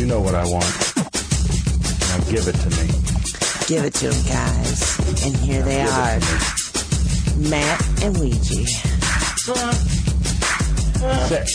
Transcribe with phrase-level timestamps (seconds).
[0.00, 0.64] You know what I want.
[0.96, 2.88] Now give it to me.
[3.66, 4.98] Give it to them, guys.
[5.26, 6.18] And here they are.
[7.36, 8.64] Matt and Ouija.
[11.28, 11.48] Sit.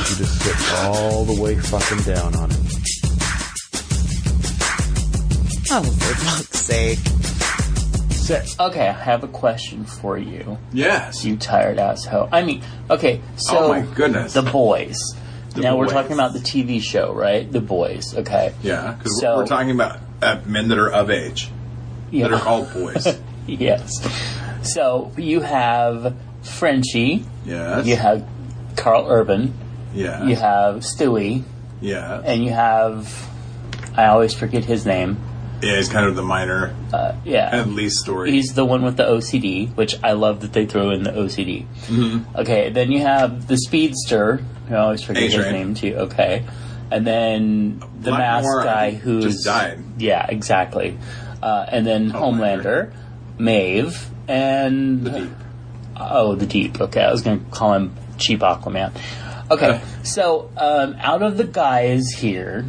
[0.00, 2.58] You just sit all the way fucking down on it.
[5.70, 6.98] Oh, for fuck's sake.
[8.28, 8.56] Sit.
[8.60, 10.58] Okay, I have a question for you.
[10.72, 11.24] Yes.
[11.24, 12.28] You tired ass asshole.
[12.30, 14.34] I mean, okay, so Oh my goodness.
[14.34, 14.98] The Boys.
[15.54, 15.94] The now we're Boys.
[15.94, 17.50] talking about the TV show, right?
[17.50, 18.14] The Boys.
[18.14, 18.52] Okay.
[18.62, 21.50] yeah, because So- we're talking about uh, men that are of age
[22.12, 23.18] that are called boys.
[23.46, 23.90] yes.
[24.62, 27.24] So you have Frenchie.
[27.46, 27.86] yes.
[27.86, 28.26] You have
[28.76, 29.54] Karl Urban.
[29.94, 30.24] Yeah.
[30.24, 31.44] You have Stewie,
[31.80, 32.20] Yeah.
[32.24, 33.10] and you have
[33.96, 35.16] I always forget his name.
[35.62, 37.48] Yeah, he's kind of the minor, Uh, yeah.
[37.52, 38.30] at least story.
[38.30, 41.66] He's the one with the OCD, which I love that they throw in the OCD.
[41.86, 42.36] Mm-hmm.
[42.36, 44.40] Okay, then you have the speedster.
[44.70, 45.52] I always forget his A-Train.
[45.52, 45.94] name too.
[45.96, 46.44] Okay,
[46.92, 49.80] and then the masked guy who's just died.
[49.98, 50.96] Yeah, exactly.
[51.42, 52.92] Uh, and then Homelander,
[53.38, 55.30] Maeve, and The Deep.
[55.96, 56.80] oh, the Deep.
[56.80, 58.92] Okay, I was going to call him Cheap Aquaman.
[59.50, 59.80] Okay, Uh.
[60.04, 62.64] so um, out of the guys here,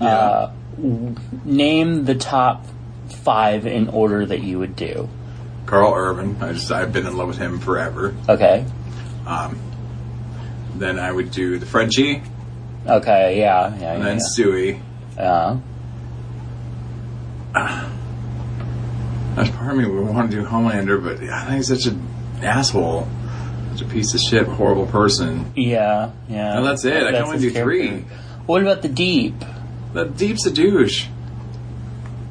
[0.00, 0.06] Yeah.
[0.08, 2.64] uh, w- name the top
[3.24, 5.08] five in order that you would do.
[5.66, 6.36] Karl Urban.
[6.42, 8.14] I just I've been in love with him forever.
[8.28, 8.64] Okay.
[10.76, 12.22] Then I would do the Frenchie,
[12.86, 13.38] Okay.
[13.38, 13.68] Yeah.
[13.76, 13.92] Yeah.
[13.94, 14.22] and yeah, then yeah.
[14.36, 14.80] Stewie.
[15.18, 15.58] Uh,
[19.36, 22.00] There's part of me would want to do Homelander, but I think he's such an
[22.42, 23.06] asshole,
[23.72, 25.52] such a piece of shit, horrible person.
[25.54, 26.10] yeah.
[26.28, 26.56] Yeah.
[26.56, 27.02] And that's it.
[27.04, 27.62] I can only do character.
[27.88, 28.04] three.
[28.46, 29.34] What about the Deep?
[29.92, 31.06] The Deep's a douche.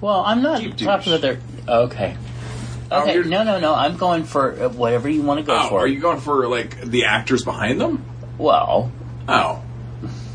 [0.01, 1.39] Well, I'm not Deep talking about their.
[1.67, 2.15] Okay.
[2.91, 3.17] Oh, Okay.
[3.27, 3.75] no, no, no.
[3.75, 5.79] I'm going for uh, whatever you want to go Oh, for.
[5.81, 8.03] are you going for like the actors behind them?
[8.37, 8.91] Well,
[9.27, 9.61] Oh,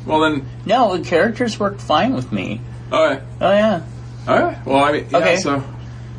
[0.07, 0.97] well then, no.
[0.97, 2.61] The characters work fine with me.
[2.93, 3.83] okay, Oh yeah.
[4.29, 4.65] all right.
[4.67, 5.37] Well, I mean, yeah, Okay.
[5.37, 5.65] so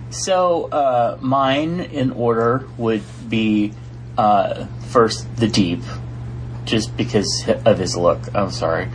[0.10, 3.72] So uh, mine in order would be
[4.18, 5.82] uh, first the deep,
[6.66, 8.20] just because of his look.
[8.36, 8.88] I'm sorry,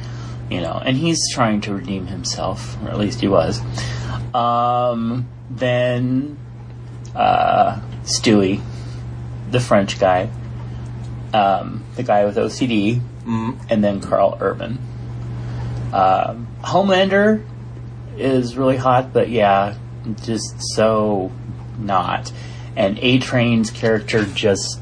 [0.51, 3.61] you know, and he's trying to redeem himself, or at least he was.
[4.35, 6.39] Um, then
[7.15, 8.61] uh, Stewie,
[9.51, 10.29] the French guy,
[11.33, 14.79] um, the guy with OCD, and then Karl Urban.
[15.93, 17.45] Um, Homelander
[18.17, 19.77] is really hot, but yeah,
[20.23, 21.31] just so
[21.79, 22.33] not.
[22.77, 24.81] And A Train's character just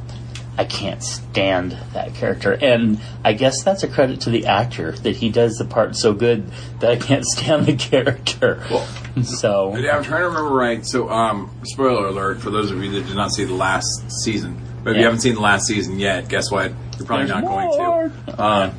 [0.58, 2.52] I can't stand that character.
[2.52, 6.12] And I guess that's a credit to the actor that he does the part so
[6.12, 8.66] good that I can't stand the character.
[8.68, 8.86] Well,
[9.22, 10.84] so I'm trying to remember right.
[10.84, 14.60] So, um, spoiler alert for those of you that did not see the last season.
[14.82, 16.72] But if you haven't seen the last season yet, guess what?
[16.96, 18.08] You're probably There's not more.
[18.08, 18.42] going to.
[18.42, 18.74] Um,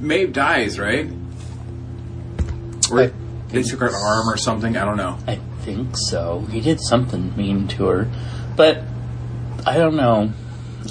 [0.00, 1.10] Maeve dies, right?
[2.90, 3.12] Or
[3.48, 4.76] they took her arm or something.
[4.76, 5.18] I don't know.
[5.26, 6.40] I think so.
[6.50, 8.10] He did something mean to her.
[8.56, 8.82] But
[9.64, 10.32] I don't know.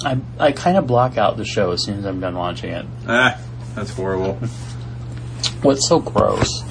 [0.04, 2.86] I I kind of block out the show as soon as I'm done watching it.
[3.06, 3.38] Ah,
[3.74, 4.34] that's horrible.
[5.62, 6.62] What's so gross?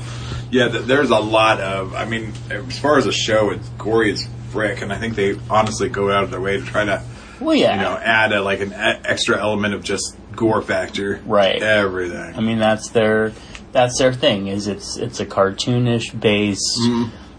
[0.51, 1.93] Yeah, th- there's a lot of.
[1.95, 5.37] I mean, as far as a show, it's gory as frick, and I think they
[5.49, 7.01] honestly go out of their way to try to,
[7.39, 7.75] Well, yeah.
[7.75, 11.21] you know, add a, like an e- extra element of just gore factor.
[11.25, 11.61] Right.
[11.61, 12.35] Everything.
[12.35, 13.31] I mean, that's their
[13.71, 14.47] that's their thing.
[14.47, 16.77] Is it's it's a cartoonish base,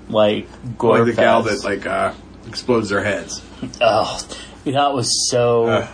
[0.08, 0.48] like
[0.78, 1.06] gore Mm-hmm.
[1.08, 2.14] like the gal that like uh,
[2.48, 3.42] explodes their heads.
[3.82, 4.18] oh,
[4.64, 5.66] that was so.
[5.66, 5.88] Ugh.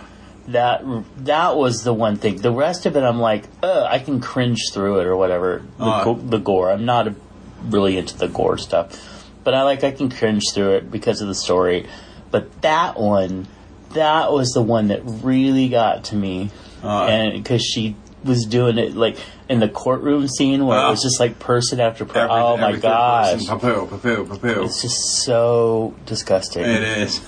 [0.49, 0.83] that
[1.25, 2.37] that was the one thing.
[2.37, 5.61] The rest of it, I'm like, Ugh, I can cringe through it or whatever.
[5.77, 6.03] The, Uh.
[6.03, 6.71] go- the gore.
[6.71, 7.07] I'm not
[7.65, 11.27] really into the gore stuff, but I like I can cringe through it because of
[11.27, 11.85] the story.
[12.31, 13.47] But that one,
[13.93, 16.49] that was the one that really got to me,
[16.83, 17.05] Uh.
[17.05, 19.17] and because she was doing it like
[19.49, 20.91] in the courtroom scene where it Uh.
[20.91, 22.27] was just like person after person.
[22.31, 23.85] Oh my gosh, person, poo
[24.37, 24.63] poo.
[24.63, 26.63] it's just so disgusting.
[26.65, 27.21] It is.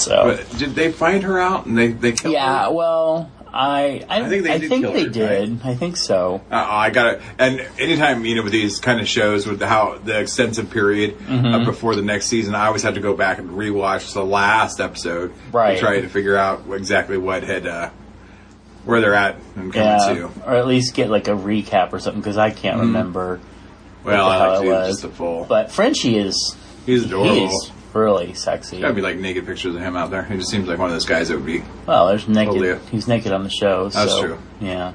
[0.00, 2.72] So But did they find her out and they they killed yeah, her?
[2.72, 5.60] well, I I, I think they I did think they her, did.
[5.64, 6.40] I think so.
[6.50, 7.22] Uh, I got it.
[7.38, 11.46] And anytime you know with these kind of shows with how the extensive period Mm-hmm.
[11.46, 14.80] uh, before the next season, I always have to go back and rewatch the last
[14.80, 15.74] episode Right.
[15.74, 17.90] to try to figure out exactly what had uh,
[18.84, 20.30] where they're at and coming Yeah, to.
[20.46, 23.40] or at least get like a recap or something because I can't remember.
[24.04, 24.88] Well, I like it was.
[24.94, 25.44] just a full.
[25.44, 26.56] But Frenchie is
[26.86, 27.50] He's adorable.
[27.94, 28.80] Really sexy.
[28.80, 30.22] Gotta be like naked pictures of him out there.
[30.24, 31.62] He just seems like one of those guys that would be.
[31.86, 32.54] Well, there's naked.
[32.54, 32.80] Totally.
[32.90, 33.88] He's naked on the show.
[33.88, 34.38] That's so, true.
[34.60, 34.92] Yeah.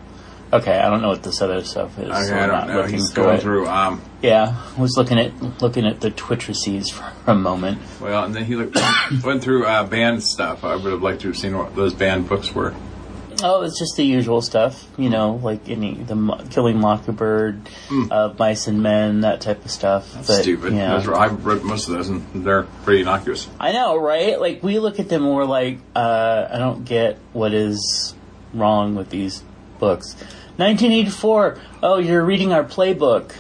[0.54, 2.06] Okay, I don't know what this other stuff is.
[2.10, 2.78] Okay, so I I'm don't not know.
[2.78, 3.42] looking He's going it.
[3.42, 3.68] through.
[3.68, 7.80] Um, Yeah, I was looking at looking at the Twittersees for a moment.
[8.00, 8.78] well, and then he looked,
[9.24, 10.64] went through uh, band stuff.
[10.64, 12.74] I would have liked to have seen what those band books were.
[13.44, 17.62] Oh, it's just the usual stuff, you know, like any the Mo- Killing Mockingbird,
[18.12, 20.12] uh, Mice and Men, that type of stuff.
[20.14, 20.74] That's But, stupid.
[20.74, 20.96] Yeah.
[20.96, 23.48] Those were- I've read most of those, and they're pretty innocuous.
[23.60, 24.40] I know, right?
[24.40, 28.14] Like we look at them, and we're like, uh, I don't get what is
[28.54, 29.44] wrong with these
[29.80, 30.16] books.
[30.58, 31.58] 1984.
[31.84, 33.32] Oh, you're reading our playbook.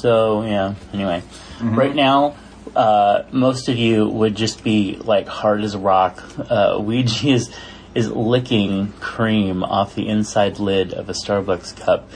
[0.00, 0.74] So yeah.
[0.92, 1.22] Anyway,
[1.62, 2.34] right now,
[2.76, 6.22] uh, most of you would just be like hard as a rock.
[6.38, 7.50] Uh, Ouija is
[7.94, 12.08] is licking cream off the inside lid of a Starbucks cup,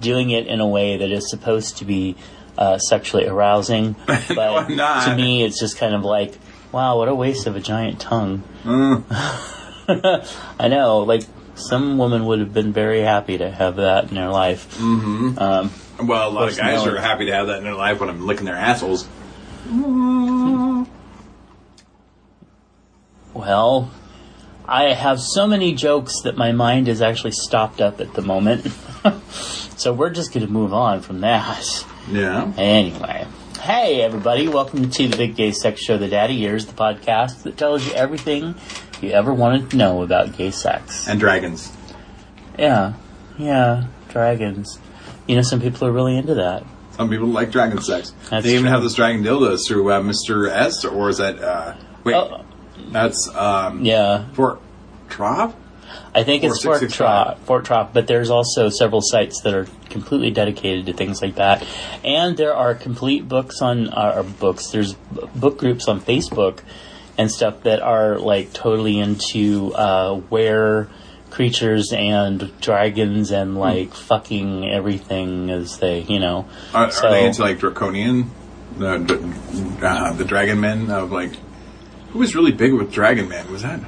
[0.00, 2.16] doing it in a way that is supposed to be
[2.56, 3.96] uh, sexually arousing.
[4.28, 5.06] But not.
[5.08, 6.34] to me, it's just kind of like,
[6.72, 8.42] wow, what a waste of a giant tongue.
[9.88, 11.22] I know, like
[11.56, 14.76] some woman would have been very happy to have that in their life.
[14.78, 15.38] Mm-hmm.
[15.38, 15.70] Um,
[16.06, 16.90] Well, a lot of guys Personality.
[16.90, 19.06] are happy to have that in their life when I'm licking their assholes.
[23.34, 23.90] well,
[24.66, 28.66] I have so many jokes that my mind is actually stopped up at the moment.
[29.76, 31.84] so we're just going to move on from that.
[32.10, 32.50] Yeah.
[32.56, 33.26] Anyway.
[33.60, 37.56] Hey everybody, welcome to the Big Gay Sex Show, The Daddy Years, the podcast that
[37.56, 38.54] tells you everything
[39.00, 41.08] you ever wanted to know about gay sex.
[41.08, 41.72] And dragons.
[42.58, 42.92] Yeah,
[43.38, 44.78] yeah, dragons.
[45.26, 46.62] You know, some people are really into that.
[46.92, 48.12] Some people like dragon sex.
[48.28, 48.70] That's they even true.
[48.72, 50.46] have those dragon dildos through uh, Mr.
[50.50, 51.74] S, or is that, uh,
[52.04, 52.43] wait, Oh.
[52.90, 54.60] That's, um, Yeah, Fort
[55.08, 55.54] Troff?
[56.14, 60.30] I think it's Fort Troff, Fort Troff, but there's also several sites that are completely
[60.30, 61.64] dedicated to things like that.
[62.04, 66.60] And there are complete books on, uh, books, there's book groups on Facebook
[67.18, 70.88] and stuff that are like totally into uh, where
[71.30, 76.46] creatures and dragons and like fucking everything as they, you know.
[76.72, 78.30] Are, So- are they into like draconian,
[78.78, 81.32] the, uh, the dragon men of like?
[82.14, 83.50] Who was really big with dragon Man?
[83.50, 83.80] Was that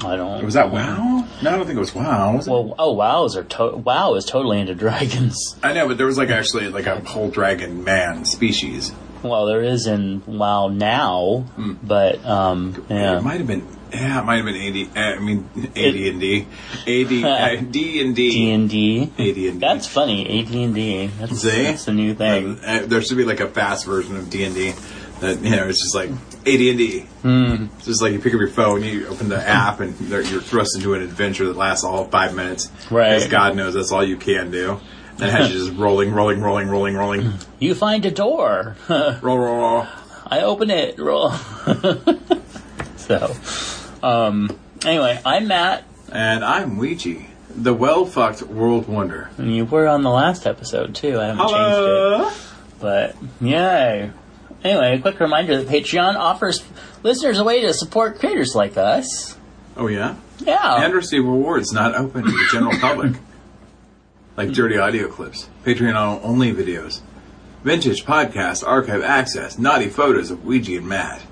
[0.00, 0.42] I don't.
[0.42, 1.26] was that WoW?
[1.42, 2.36] No, I don't think it was WoW.
[2.36, 2.50] Was it?
[2.50, 5.54] Well, oh, WoWs are to- WoW is totally into dragons.
[5.62, 8.90] I know, but there was like actually like a whole dragon man species.
[9.22, 11.44] Well, there is in WoW now,
[11.82, 13.18] but um, yeah.
[13.18, 13.68] It might have been.
[13.92, 14.96] Yeah, it might have been AD.
[14.96, 16.46] uh, I mean, AD and D,
[16.86, 18.50] AD, D and D D.
[18.50, 19.02] and D.
[19.18, 19.50] AD and D.
[19.50, 20.40] That's funny.
[20.40, 21.06] AD and D.
[21.06, 22.60] That's a new thing.
[22.64, 24.72] Uh, there should be like a fast version of D and D.
[25.20, 27.00] That you know, it's just like AD and D.
[27.22, 27.66] Hmm.
[27.76, 30.76] It's just like you pick up your phone, you open the app, and you're thrust
[30.76, 32.70] into an adventure that lasts all five minutes.
[32.90, 33.14] Right.
[33.14, 34.78] Because God knows that's all you can do.
[35.18, 38.76] And it has you just rolling, rolling, rolling, rolling, rolling, You find a door.
[38.90, 39.86] roll, roll, roll.
[40.26, 40.98] I open it.
[40.98, 41.30] Roll.
[42.96, 43.34] so,
[44.02, 44.50] um,
[44.84, 47.16] anyway, I'm Matt, And I'm Ouija,
[47.54, 49.30] the well-fucked world wonder.
[49.38, 51.18] and you were on the last episode too.
[51.18, 52.78] I haven't changed it.
[52.80, 54.10] But yay.
[54.64, 56.64] Anyway, a quick reminder that Patreon offers
[57.02, 59.36] listeners a way to support creators like us.
[59.76, 60.16] Oh yeah.
[60.38, 60.84] Yeah.
[60.84, 63.14] and receive rewards not open to the general public,
[64.36, 67.00] like dirty audio clips, Patreon only videos,
[67.64, 71.22] vintage podcast archive access, naughty photos of Ouija and Matt,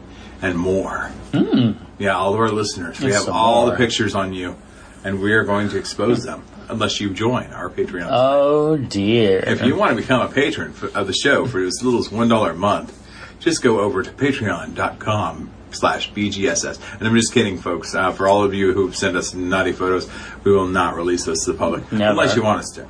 [0.41, 1.11] and more.
[1.33, 1.73] Hmm.
[1.99, 3.71] Yeah, all of our listeners, we There's have all more.
[3.73, 4.57] the pictures on you,
[5.05, 8.09] and we are going to expose them unless you join our Patreon.
[8.11, 9.39] oh dear.
[9.47, 12.11] if you want to become a patron for, of the show for as little as
[12.11, 12.99] one dollar a month,
[13.45, 16.81] just go over to patreon.com slash bgss.
[16.99, 17.95] And I'm just kidding, folks.
[17.95, 20.09] Uh, for all of you who've sent us naughty photos,
[20.43, 22.11] we will not release those to the public Never.
[22.11, 22.89] unless you want us to.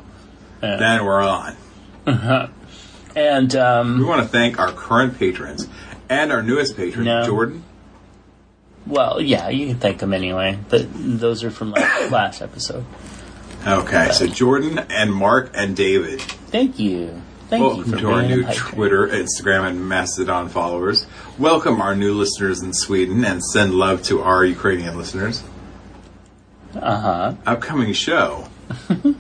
[0.63, 0.77] Yeah.
[0.77, 1.57] Then we're on.
[3.17, 5.69] and We um, want to thank our current patrons
[6.09, 7.25] and our newest patron, No.
[7.25, 7.65] Jordan.
[8.87, 10.59] well, yeah, you can thank them anyway.
[10.69, 12.85] But those are from like last episode.
[13.67, 16.21] Okay, so Jordan and Mark and David.
[16.21, 17.23] Thank you.
[17.49, 18.43] Thank Welcome to our new.
[18.55, 21.07] Twitter, Instagram, and Mastodon followers.
[21.39, 25.43] Welcome our new listeners in Sweden and send love to our Ukrainian listeners.
[26.75, 27.35] Uh huh.
[27.45, 28.49] Upcoming show.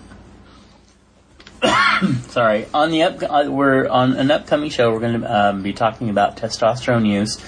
[2.28, 2.66] Sorry.
[2.72, 4.90] On the up, uh, we're on an upcoming show.
[4.90, 7.38] We're going to um, be talking about testosterone use.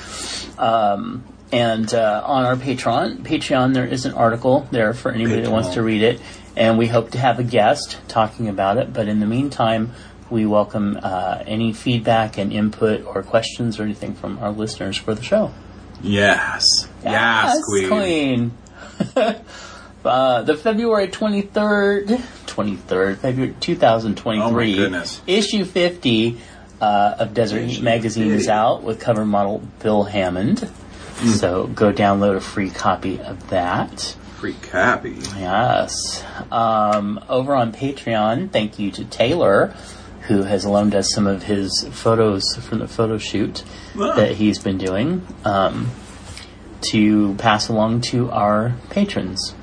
[0.58, 5.50] Um, and uh, on our Patreon, Patreon, there is an article there for anybody that
[5.50, 6.20] wants to read it,
[6.54, 8.92] and we hope to have a guest talking about it.
[8.92, 9.92] But in the meantime,
[10.30, 15.14] we welcome uh, any feedback and input or questions or anything from our listeners for
[15.14, 15.52] the show.
[16.02, 16.88] Yes.
[17.02, 18.52] Yes, queen.
[20.04, 22.06] uh, the February 23rd,
[22.46, 24.42] 23rd, February 2023.
[24.42, 25.20] Oh my goodness.
[25.26, 26.40] Issue 50
[26.80, 30.60] uh, of Desert Heat Magazine is out with cover model Bill Hammond.
[30.60, 31.28] Hmm.
[31.28, 34.16] So go download a free copy of that.
[34.36, 35.16] Free copy.
[35.38, 36.22] Yes.
[36.52, 39.74] Um, over on Patreon, thank you to Taylor,
[40.28, 43.62] who has loaned us some of his photos from the photo shoot
[43.94, 44.14] Wow.
[44.16, 45.90] that he's been doing um,
[46.92, 49.54] to pass along to our patrons.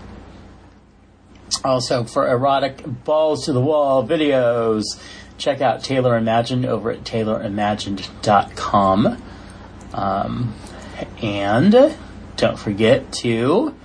[1.64, 4.84] Also, for erotic balls to the wall videos,
[5.38, 9.22] check out Taylor Imagined over at taylorimagined.com.
[9.94, 10.54] Um,
[11.22, 11.96] and
[12.38, 13.76] don't forget to,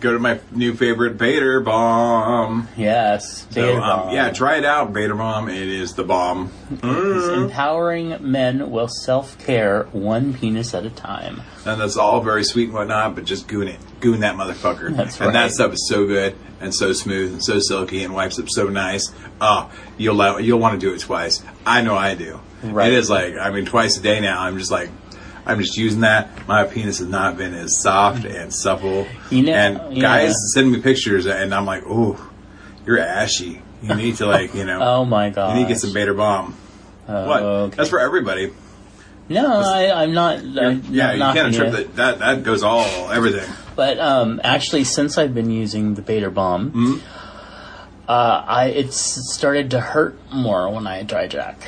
[0.00, 2.66] Go to my new favorite Bader Bomb.
[2.78, 4.14] yes, So, um, Bomb.
[4.14, 5.50] yeah, try it out, Bader Bomb.
[5.50, 6.48] It is the bomb.
[6.76, 7.44] Mm.
[7.44, 11.42] Empowering men with self care, one penis at a time.
[11.66, 13.78] And that's all very sweet and whatnot, but just goon it.
[14.00, 14.96] Goon that motherfucker.
[14.96, 15.26] That's right.
[15.26, 18.48] And that stuff is so good and so smooth and so silky and wipes up
[18.48, 19.12] so nice.
[19.42, 21.42] Oh, you'll you'll want to do it twice.
[21.66, 22.40] I know I do.
[22.62, 22.90] Right.
[22.90, 24.40] It is like I mean twice a day now.
[24.40, 24.88] I'm just like
[25.46, 26.46] I'm just using that.
[26.48, 29.06] My penis has not been as soft and supple.
[29.30, 32.16] You know- and guys send me pictures and I'm like, ooh,
[32.84, 33.62] you're ashy.
[33.82, 34.80] You need to like you know.
[34.82, 35.50] Oh my god.
[35.50, 36.52] You need to get some Bader Bomb.
[37.06, 37.42] what?
[37.42, 37.76] okay.
[37.76, 38.52] That's for everybody.
[39.28, 40.38] No, I, I'm not.
[40.38, 41.96] I'm yeah, not you can't trip that.
[41.96, 43.48] That that goes all everything.
[43.74, 48.08] But um, actually, since I've been using the Bader Bomb, Mm-hmm.
[48.08, 48.96] uh, I it's
[49.34, 51.58] started to hurt more when I dry jack.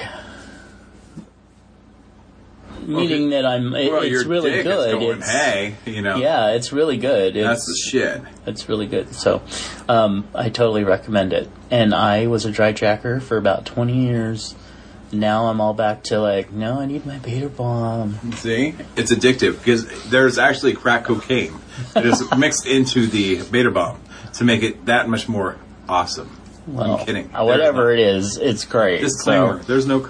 [2.89, 3.75] Meaning that I'm.
[3.75, 4.89] It, Well, it's your really dick good.
[4.89, 7.37] is going, It's- hey, you know, Yeah, it's really good.
[7.37, 8.23] It's, that's the shit.
[8.47, 9.15] It's really good.
[9.15, 9.43] So,
[9.89, 11.51] um, I totally recommend it.
[11.71, 14.55] And I was a dry jacker for about 20 years.
[15.13, 18.33] Now I'm all back to like, no, I need my Bader Bomb.
[18.33, 21.55] See, it's addictive because there's actually crack cocaine
[21.95, 24.01] that is mixed into the beta bomb
[24.35, 25.57] to make it that much more
[25.89, 26.31] awesome.
[26.67, 27.29] Well, I'm kidding.
[27.31, 29.01] whatever it is, it's great.
[29.01, 30.01] Disclaimer: So- There's no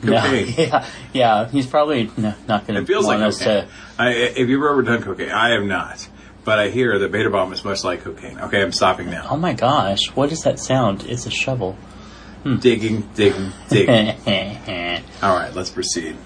[0.00, 0.54] coke, No, cocaine.
[0.56, 1.48] yeah, yeah.
[1.48, 3.64] He's probably no, not going It to feels want like us cocaine.
[3.66, 3.68] to.
[3.98, 6.08] I, if you've ever done cocaine, I have not,
[6.44, 8.38] but I hear that beta bomb is much like cocaine.
[8.40, 9.26] Okay, I'm stopping now.
[9.30, 11.04] Oh my gosh, what does that sound?
[11.06, 11.76] It's a shovel.
[12.42, 14.08] Digging, digging, digging.
[15.22, 16.16] all right, let's proceed.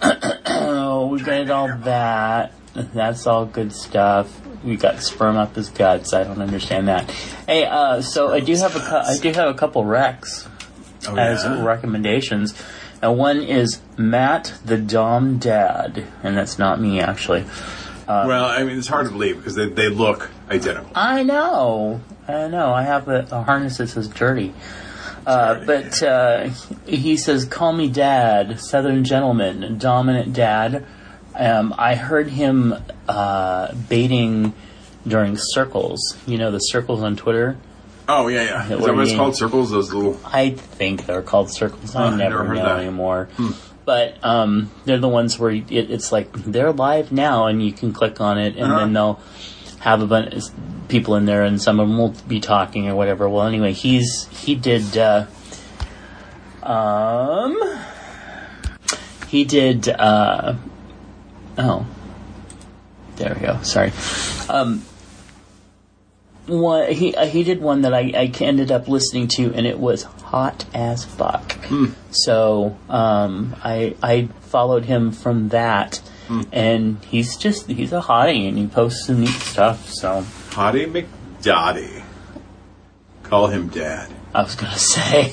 [0.47, 2.53] oh, we got all that.
[2.75, 4.41] That's all good stuff.
[4.65, 6.13] We got sperm up his guts.
[6.15, 7.11] I don't understand that.
[7.49, 10.49] Hey, uh, so I do have a cou- I do have a couple recs
[11.09, 11.63] Oh, as yeah?
[11.65, 12.55] recommendations.
[13.05, 17.45] And one is Matt the Dom Dad, and that's not me actually.
[18.09, 20.91] well, I mean, it's hard to believe because they, they look identical.
[20.95, 22.73] I know, I know.
[22.73, 24.55] I have a, a harness that says dirty.
[25.27, 26.49] Uh, but uh,
[26.87, 30.87] he says, "Call me Dad, Southern gentleman, dominant dad."
[31.35, 32.75] Um, I heard him
[33.07, 34.55] uh, baiting
[35.07, 36.17] during circles.
[36.27, 37.59] You know the circles on Twitter.
[38.09, 38.63] Oh yeah, yeah.
[38.65, 39.37] Is that what it's called?
[39.37, 39.71] Circles?
[39.71, 40.21] Those little.
[40.25, 41.95] I think they're called circles.
[41.95, 42.75] I I've never never heard know that.
[42.77, 42.81] Hmm.
[42.81, 43.29] anymore.
[43.87, 47.93] But um, they're the ones where it, it's like they're live now, and you can
[47.93, 48.79] click on it, and Uh-huh.
[48.81, 49.21] then they'll
[49.81, 50.43] have a bunch of
[50.89, 53.29] people in there, and some of them will be talking or whatever.
[53.29, 54.97] Well, anyway, he's he did.
[54.97, 55.27] Uh,
[56.63, 57.57] um,
[59.29, 59.89] he did.
[59.89, 60.55] Uh,
[61.59, 61.87] oh,
[63.17, 63.61] there we go.
[63.63, 63.93] Sorry.
[64.49, 64.83] Um,
[66.47, 69.79] one he uh, he did one that I, I ended up listening to and it
[69.79, 71.57] was hot as fuck.
[72.11, 76.01] So um, I I followed him from that,
[76.53, 79.91] and he's just he's a hottie and he posts some neat stuff.
[79.91, 82.03] So Hottie McDottie.
[83.23, 84.13] Call him Dad.
[84.35, 85.33] I was gonna say.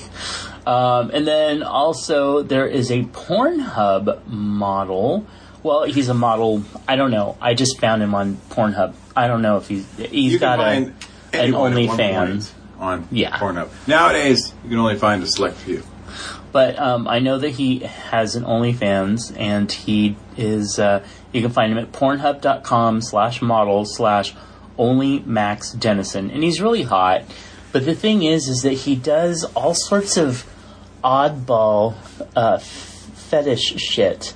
[0.66, 5.26] Um, and then also there is a Pornhub model.
[5.64, 6.64] Well, he's a model.
[6.88, 7.38] I don't know.
[7.40, 8.94] I just found him on Pornhub.
[9.16, 10.96] I don't know if he's he's you got a an
[11.34, 12.52] anyone at one OnlyFans.
[12.80, 13.38] on Yeah.
[13.38, 13.70] Pornhub.
[13.88, 15.84] Nowadays, you can only find a select few.
[16.52, 20.80] But um, I know that he has an OnlyFans, and he is.
[20.80, 24.34] Uh, you can find him at Pornhub.com slash model slash
[24.78, 27.24] only Max Dennison, and he's really hot.
[27.72, 30.46] But the thing is, is that he does all sorts of
[31.06, 31.96] oddball
[32.36, 34.34] uh, f- fetish shit,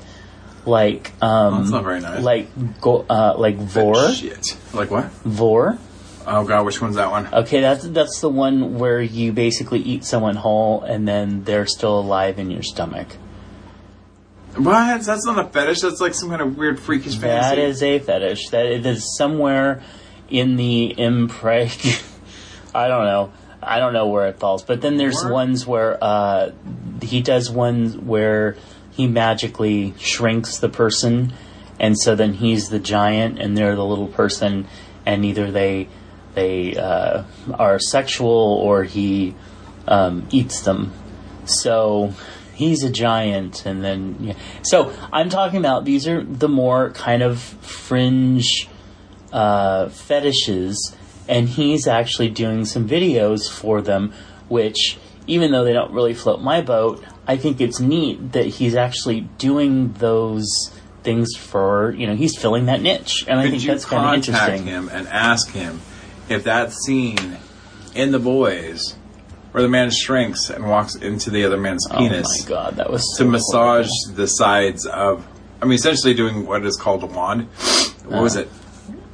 [0.68, 2.24] like um, That's not very nice.
[2.24, 4.58] like go, uh, like vore Shit.
[4.74, 5.06] Like what?
[5.24, 5.78] vore.
[6.28, 7.32] Oh god, which one's that one?
[7.32, 12.00] Okay, that's that's the one where you basically eat someone whole and then they're still
[12.00, 13.08] alive in your stomach.
[14.56, 15.04] What?
[15.04, 15.82] That's not a fetish.
[15.82, 17.56] That's like some kind of weird freakish fantasy.
[17.56, 18.50] That is a fetish.
[18.50, 19.84] That it is somewhere
[20.30, 22.04] in the mpreg.
[22.76, 23.34] I don't know.
[23.62, 24.64] I don't know where it falls.
[24.64, 25.34] But then there's Where?
[25.34, 26.52] ones where uh,
[27.02, 28.58] he does ones where
[28.96, 31.34] he magically shrinks the person,
[31.80, 34.68] and so then he's the giant and they're the little person,
[35.06, 35.90] and either they
[36.34, 37.24] they uh,
[37.54, 39.36] are sexual or he
[39.88, 40.94] um, eats them.
[41.46, 42.14] So
[42.54, 44.34] he's a giant, and then yeah.
[44.62, 48.70] so I'm talking about these are the more kind of fringe
[49.34, 50.96] uh, fetishes,
[51.28, 54.14] and he's actually doing some videos for them,
[54.48, 54.98] which
[55.28, 59.22] even though they don't really float my boat, I think it's neat that he's actually
[59.38, 60.48] doing those
[61.04, 64.04] things for you know he's filling that niche, and I Could think you that's kind
[64.20, 64.68] of contact interesting.
[64.68, 65.82] him and ask him
[66.30, 67.38] if that scene
[67.94, 68.96] in The Boys
[69.52, 72.28] where the man shrinks and walks into the other man's penis.
[72.28, 74.18] Oh my god, that was to massage horrible.
[74.22, 75.26] the sides of,
[75.62, 77.44] I mean, essentially doing what is called a wand.
[78.06, 78.50] What was it?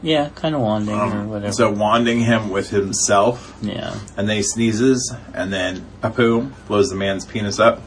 [0.01, 1.45] Yeah, kind of wanding or whatever.
[1.45, 6.55] Um, So wanding him with himself, yeah, and then he sneezes, and then a boom
[6.67, 7.81] blows the man's penis up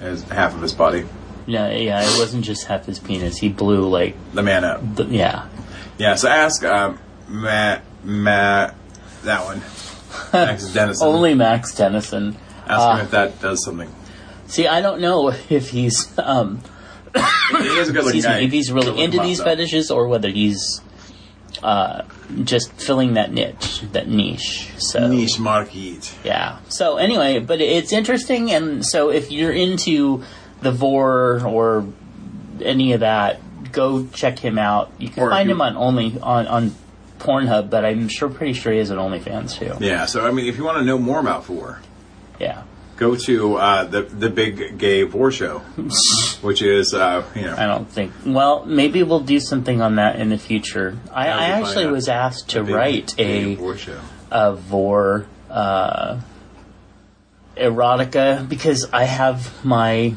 [0.00, 1.04] as half of his body.
[1.46, 2.00] yeah, yeah.
[2.02, 4.80] It wasn't just half his penis; he blew like, The man up.
[4.96, 5.48] the, yeah.
[5.98, 6.14] Yeah.
[6.16, 6.98] So ask um,
[7.28, 8.74] Matt, Matt,
[9.24, 9.60] that one,
[10.32, 11.06] Max Dennison.
[11.06, 12.36] Only Max Dennison.
[12.66, 13.92] ask uh, him if that does something.
[14.48, 16.60] See, I don't know if he's um,
[17.14, 18.38] He is a good looking guy.
[18.40, 19.44] me, if he's really into these though.
[19.44, 20.80] fetishes or whether he's
[21.62, 22.02] uh,
[22.44, 24.70] just filling that niche, that niche.
[24.78, 26.14] So Niche market.
[26.24, 26.58] yeah.
[26.68, 30.22] So anyway, but it's interesting, and so if you're into
[30.62, 31.86] the vore or
[32.62, 33.40] any of that,
[33.72, 34.90] go check him out.
[34.98, 36.74] You can Or find you- him on only on on
[37.18, 39.74] Pornhub, but I'm sure pretty sure he is an OnlyFans too.
[39.80, 40.06] Yeah.
[40.06, 41.80] So I mean, if you want to know more about Vore,
[42.38, 42.62] Yeah.
[42.96, 45.58] Go to uh, the the big gay Vore show,
[46.40, 48.12] which is uh, you know I don't think.
[48.24, 50.98] Well, maybe we'll do something on that in the future.
[51.12, 54.00] I, I actually was asked to big write a Vore show.
[54.30, 56.20] a vore uh,
[57.56, 60.14] erotica because I have my.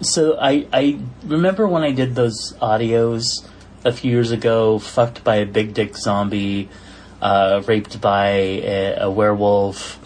[0.00, 3.44] So I I remember when I did those audios
[3.84, 4.78] a few years ago.
[4.78, 6.70] Fucked by a big dick zombie,
[7.20, 9.98] uh, raped by a, a werewolf.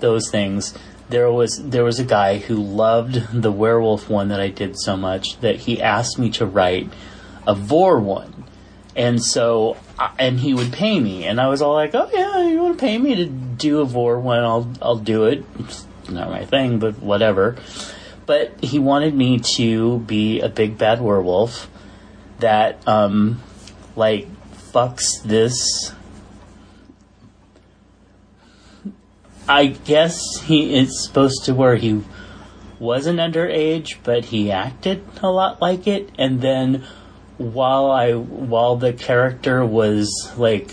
[0.00, 0.74] Those things.
[1.10, 4.96] There was there was a guy who loved the werewolf one that I did so
[4.96, 6.88] much that he asked me to write
[7.46, 8.44] a vore one.
[8.96, 9.76] And so,
[10.18, 12.84] and he would pay me, and I was all like, "Oh yeah, you want to
[12.84, 14.40] pay me to do a vore one?
[14.40, 15.44] I'll I'll do it.
[15.58, 17.56] It's not my thing, but whatever."
[18.26, 21.68] But he wanted me to be a big bad werewolf
[22.38, 23.42] that, um,
[23.96, 24.28] like,
[24.72, 25.92] fucks this.
[29.50, 32.04] I guess he is supposed to where he
[32.78, 36.84] wasn't underage, but he acted a lot like it, and then
[37.36, 40.70] while I while the character was like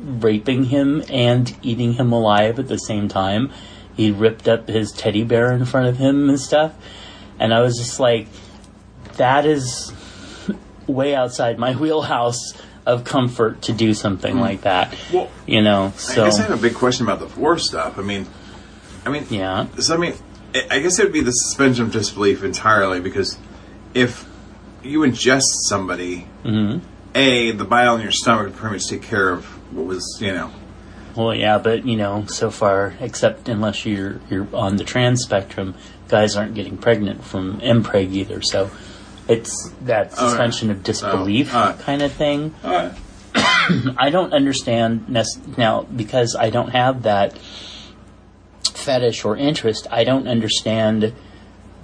[0.00, 3.52] raping him and eating him alive at the same time,
[3.96, 6.74] he ripped up his teddy bear in front of him and stuff.
[7.38, 8.26] And I was just like,
[9.18, 9.92] that is
[10.88, 12.54] way outside my wheelhouse
[12.86, 14.94] of comfort to do something like that.
[15.12, 17.98] Well, You know, so I guess I have a big question about the Vore stuff.
[17.98, 18.26] I mean,
[19.06, 19.66] I mean, yeah.
[19.78, 20.14] So I mean,
[20.54, 23.38] I- I guess it would be the suspension of disbelief entirely because
[23.94, 24.26] if
[24.82, 26.84] you ingest somebody, Mm-hmm.
[27.14, 30.32] a the bile in your stomach would pretty much take care of what was you
[30.32, 30.50] know.
[31.14, 35.74] Well, yeah, but you know, so far, except unless you're you're on the trans spectrum,
[36.08, 38.40] guys aren't getting pregnant from mpreg either.
[38.42, 38.70] So
[39.28, 40.30] it's that All right.
[40.30, 42.54] suspension of disbelief So, uh, kind of thing.
[42.64, 42.92] Right.
[43.96, 47.36] I don't understand nec- now because I don't have that
[48.74, 49.86] fetish or interest.
[49.90, 51.12] I don't understand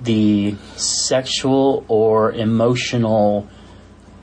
[0.03, 3.48] the sexual or emotional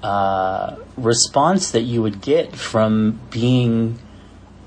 [0.04, 3.99] uh, response that you would get from being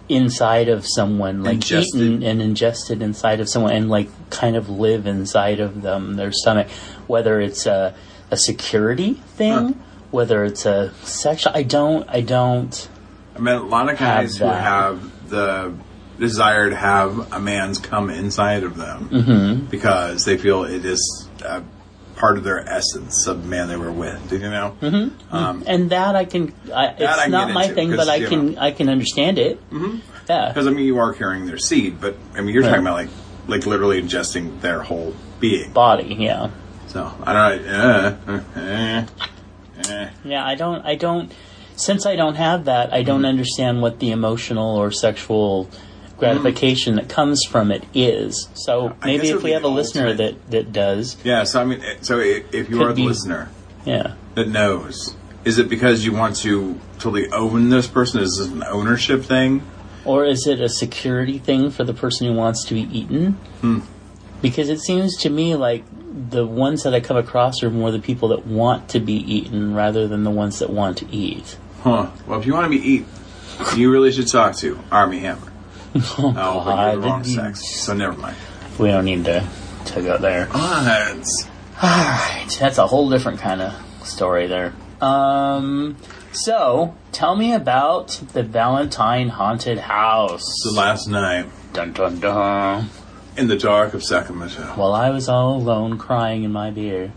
[0.09, 2.01] inside of someone, like Ingested.
[2.01, 6.33] eaten and ingested inside of someone, and like kind of live inside of them, their
[6.33, 6.69] stomach.
[7.07, 7.95] Whether it's a,
[8.31, 9.73] a security thing, Huh.
[10.11, 12.89] whether it's a sexual, I don't, I don't.
[13.37, 14.63] I mean, a lot of guys who that.
[14.63, 15.75] have the
[16.19, 19.65] desire to have a man's come inside of them Mm-hmm.
[19.67, 21.61] because they feel it is uh,
[22.17, 24.29] part of their essence of the man they were with.
[24.29, 24.77] Do you know?
[24.81, 25.35] Mm-hmm.
[25.35, 26.53] Um, and that I can.
[26.75, 28.55] I, it's I not my thing, but I can.
[28.55, 28.61] know.
[28.61, 29.59] I can understand it.
[29.71, 29.99] Mm-hmm.
[30.29, 30.49] Yeah.
[30.49, 32.71] Because I mean, you are carrying their seed, but I mean, you're Right.
[32.71, 33.09] talking about like
[33.47, 35.73] like literally ingesting their whole being.
[35.73, 36.17] Body.
[36.19, 36.51] Yeah.
[36.89, 37.67] So I don't.
[37.69, 40.09] Uh, uh, uh.
[40.25, 40.45] Yeah.
[40.45, 40.85] I don't.
[40.85, 41.33] I don't.
[41.77, 43.07] Since I don't have that, I Mm-hmm.
[43.07, 45.71] don't understand what the emotional or sexual
[46.19, 48.49] gratification that comes from it is.
[48.55, 52.19] So maybe if we have a listener that, that does, Yeah, so I mean, so
[52.19, 53.49] if you are the listener
[53.87, 54.15] yeah.
[54.35, 58.21] that knows, is it because you want to totally own this person?
[58.21, 59.63] Is this an ownership thing?
[60.05, 63.35] Or is it a security thing for the person who wants to be eaten?
[63.61, 63.79] Hmm.
[64.43, 65.85] Because it seems to me like
[66.31, 69.75] the ones that I come across are more the people that want to be eaten
[69.75, 71.57] rather than the ones that want to eat.
[71.83, 72.11] Huh.
[72.27, 73.09] Well, if you want to be eaten,
[73.77, 75.53] you really should talk to Armie Hammer.
[76.19, 78.37] Oh, but you're the wrong sex, so never mind.
[78.79, 79.49] We don't need to,
[79.87, 80.47] to go there.
[80.47, 81.27] What?
[81.83, 83.75] Alright, that's a whole different kind of
[84.07, 84.75] story there.
[85.01, 85.97] Um,
[86.33, 90.43] so, tell me about the Valentine Haunted House.
[90.63, 92.89] So last night, Dun dun dun.
[93.39, 97.13] In the dark of Sacramento, While I was all alone crying in my beer.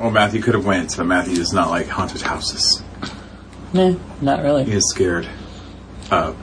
[0.00, 2.82] well, Matthew could have went, but Matthew does not like haunted houses.
[3.72, 4.64] Nah, not really.
[4.64, 5.28] He is scared
[6.10, 6.36] of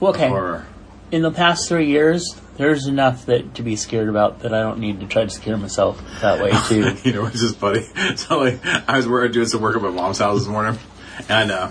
[0.00, 0.28] Well, okay.
[0.28, 0.66] horror.
[1.10, 2.24] In the past three years,
[2.56, 5.56] there's enough that to be scared about that I don't need to try to scare
[5.56, 6.96] myself that way too.
[7.04, 7.86] you know, it's just funny.
[8.16, 10.78] So like, I was working, doing some work at my mom's house this morning,
[11.28, 11.70] and uh,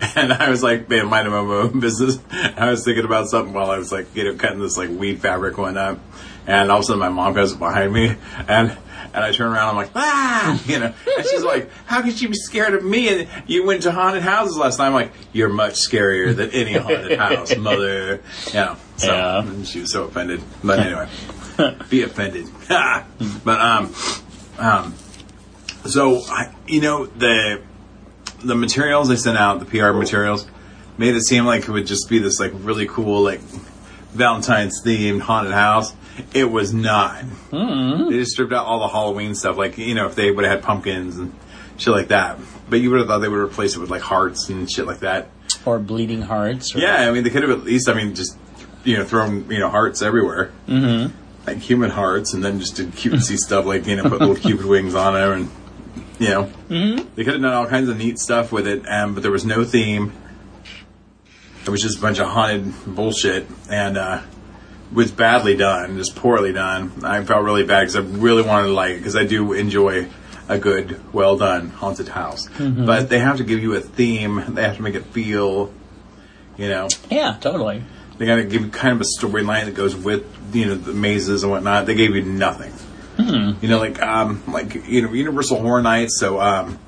[0.16, 2.18] and I was like, man, minding my own business.
[2.30, 5.20] I was thinking about something while I was like, you know, cutting this like weed
[5.20, 5.98] fabric one up,
[6.46, 8.14] and all of a sudden my mom goes behind me,
[8.48, 8.76] and
[9.14, 10.86] and I turn around, I'm like, ah, you know,
[11.18, 13.08] and she's like, how could you be scared of me?
[13.10, 14.88] And you went to haunted houses last time.
[14.88, 18.22] I'm like, you're much scarier than any haunted house, mother.
[18.48, 19.40] You know, so Yeah.
[19.42, 20.42] and she was so offended.
[20.64, 21.08] But anyway,
[21.90, 22.46] be offended.
[22.68, 23.94] but um,
[24.58, 24.94] um,
[25.84, 27.60] so I, you know the
[28.44, 30.46] the materials they sent out, the PR materials,
[30.98, 33.40] made it seem like it would just be this like really cool like
[34.12, 35.94] Valentine's themed haunted house.
[36.34, 37.22] It was not.
[37.22, 38.10] Hmm.
[38.10, 40.56] They just stripped out all the Halloween stuff, like you know if they would have
[40.58, 41.34] had pumpkins and
[41.78, 42.38] shit like that.
[42.68, 45.00] But you would have thought they would replace it with like hearts and shit like
[45.00, 45.28] that.
[45.64, 46.74] or bleeding hearts.
[46.74, 48.36] Or, Yeah, I mean they could have at least, I mean, just
[48.84, 51.14] you know thrown you know hearts everywhere, mm-hmm.
[51.46, 54.66] like human hearts, and then just did cutesy stuff like you know put little cupid
[54.66, 55.50] wings on it, and
[56.22, 57.08] you know mm-hmm.
[57.16, 59.44] they could have done all kinds of neat stuff with it, um, but there was
[59.44, 60.12] no theme.
[61.64, 64.22] It was just a bunch of haunted bullshit, and uh,
[64.92, 67.04] was badly done, just poorly done.
[67.04, 70.08] I felt really bad because I really wanted to like it because I do enjoy
[70.48, 74.42] a good, well done haunted house, but they have to give you a theme.
[74.54, 75.72] They have to make it feel,
[76.56, 77.82] you know, Yeah, totally.
[78.18, 80.92] they got to give you kind of a storyline that goes with you know the
[80.92, 81.86] mazes and whatnot.
[81.86, 82.72] They gave you nothing.
[83.18, 86.18] You know, like um, like you know Universal Horror Nights.
[86.18, 86.78] So um,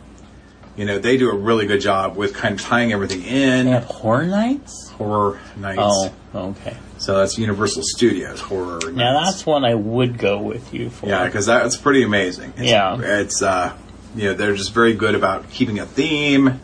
[0.77, 3.67] you know they do a really good job with kind of tying everything in.
[3.67, 4.91] They have horror nights.
[4.91, 5.81] Horror Nights.
[5.83, 6.77] Oh, okay.
[6.99, 8.97] So that's Universal Studios Horror Nights.
[8.97, 11.07] Now that's one I would go with you for.
[11.09, 12.55] yeah, because that's pretty amazing.
[12.57, 12.99] It's, Yeah.
[13.01, 13.77] it's uh,
[14.17, 16.61] you know they're just very good about keeping a theme.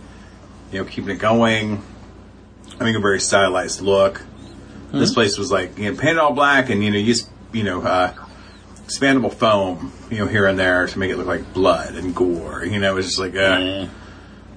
[0.73, 1.83] You know, keeping it going.
[2.73, 4.23] I Having a very stylized look.
[4.93, 7.15] This place was like you know painted all black and you know you
[7.53, 8.13] you know uh,
[8.91, 12.65] expandable foam you know here and there to make it look like blood and gore.
[12.65, 13.89] You know, it was just like uh, Eh,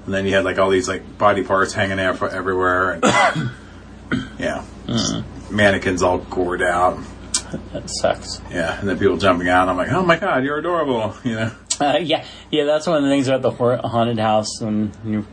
[0.05, 3.03] and then you had like all these like body parts hanging out everywhere and
[4.39, 6.99] yeah, just mannequins all gored out.
[7.71, 8.41] that sucks.
[8.49, 9.69] Yeah, and then people jumping out.
[9.69, 11.15] I'm like, oh my god, you're adorable.
[11.23, 11.51] You know.
[11.81, 12.65] Uh, yeah, yeah.
[12.65, 15.25] That's one of the things about the haunted house when you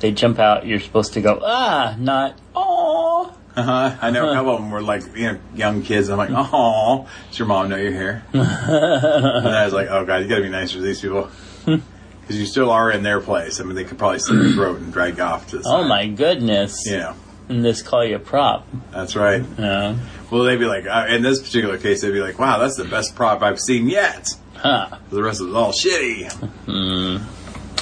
[0.00, 0.66] they jump out.
[0.66, 3.34] You're supposed to go ah, not oh.
[3.56, 3.96] Uh-huh.
[4.02, 6.10] I know a couple of them were like, you know, young kids.
[6.10, 8.22] I'm like, oh, does your mom know you're here?
[8.34, 11.30] and I was like, oh god, you gotta be nicer to these people.
[12.20, 13.60] Because you still are in their place.
[13.60, 15.84] I mean, they could probably slit your throat and drag you off to the Oh
[15.84, 16.84] my goodness!
[16.84, 17.14] You know,
[17.48, 18.66] And this call you a prop.
[18.90, 19.44] that's right.
[19.56, 19.96] Yeah.
[20.28, 22.84] Well, they'd be like, uh, in this particular case, they'd be like, wow, that's the
[22.84, 24.26] best prop I've seen yet.
[24.56, 24.98] Huh.
[25.10, 27.24] The rest of it's all shitty.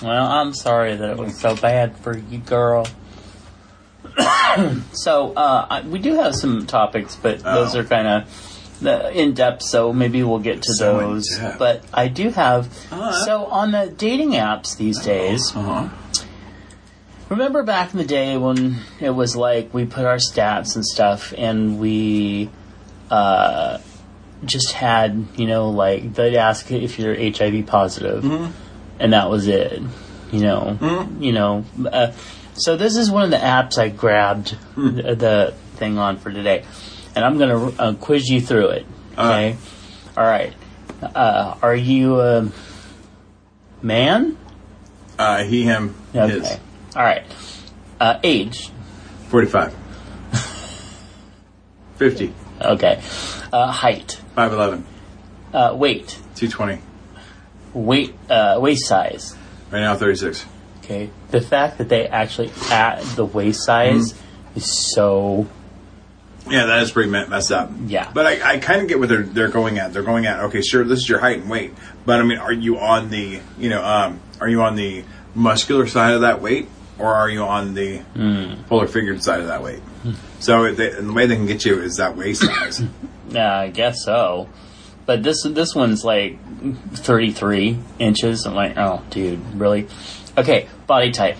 [0.03, 2.87] Well, I'm sorry that it was so bad for you, girl.
[4.93, 7.81] so uh, I, we do have some topics, but those Oh.
[7.81, 9.63] are kind of in depth.
[9.63, 11.39] So maybe we'll get to So those.
[11.59, 12.69] But I do have.
[12.93, 13.25] Uh.
[13.25, 15.89] So on the dating apps these days, Uh-huh.
[17.29, 21.33] remember back in the day when it was like we put our stats and stuff,
[21.37, 22.51] and we
[23.11, 23.79] uh,
[24.45, 28.53] just had you know like they'd ask if you're HIV positive, Mm-hmm.
[29.01, 29.83] and that was it.
[30.33, 31.65] You know, you know.
[31.91, 32.13] Uh,
[32.55, 34.97] so this is one of the apps I grabbed Hmm.
[34.97, 36.65] the, the thing on for today,
[37.15, 38.87] and I'm gonna uh, quiz you through it.
[39.17, 39.57] Okay.
[40.17, 40.53] All right.
[41.03, 42.49] Uh, are you a
[43.83, 44.37] man?
[45.19, 46.29] Uh, he, him, Okay.
[46.41, 46.59] his.
[46.97, 47.25] All right.
[48.01, 48.71] Uh, age.
[49.29, 49.75] 45.
[51.97, 52.33] 50.
[52.61, 53.01] Okay.
[53.53, 54.21] Uh, height.
[54.37, 54.83] 5'11.
[55.53, 56.19] Uh, weight.
[56.37, 56.81] 220.
[57.75, 58.15] Weight.
[58.29, 59.37] Uh, waist size.
[59.71, 60.45] Right now, 36.
[60.85, 61.11] Okay.
[61.31, 64.15] The fact that they actually add the waist size
[64.55, 65.47] is so
[66.49, 67.71] Yeah, that is pretty messed up.
[67.87, 68.11] Yeah.
[68.13, 69.93] But I, I kind of get what they're they're going at.
[69.93, 71.73] They're going at okay, sure, this is your height and weight,
[72.05, 75.87] but I mean, are you on the you know um, are you on the muscular
[75.87, 76.69] side of that weight,
[76.99, 78.03] or are you on the
[78.69, 79.81] polar figured side of that weight?
[80.39, 82.83] So they, and the way they can get you is that waist size.
[83.31, 84.51] Yeah, I guess so.
[85.07, 86.39] But this this one's like
[86.95, 88.45] 33 inches.
[88.47, 89.89] I'm like, oh, dude, really?
[90.37, 91.37] Okay, body type.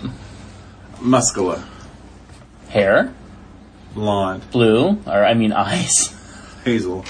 [1.01, 1.63] Muscular,
[2.69, 3.13] Hair,
[3.93, 6.15] blonde, blue, or I mean eyes.
[6.63, 7.05] hazel,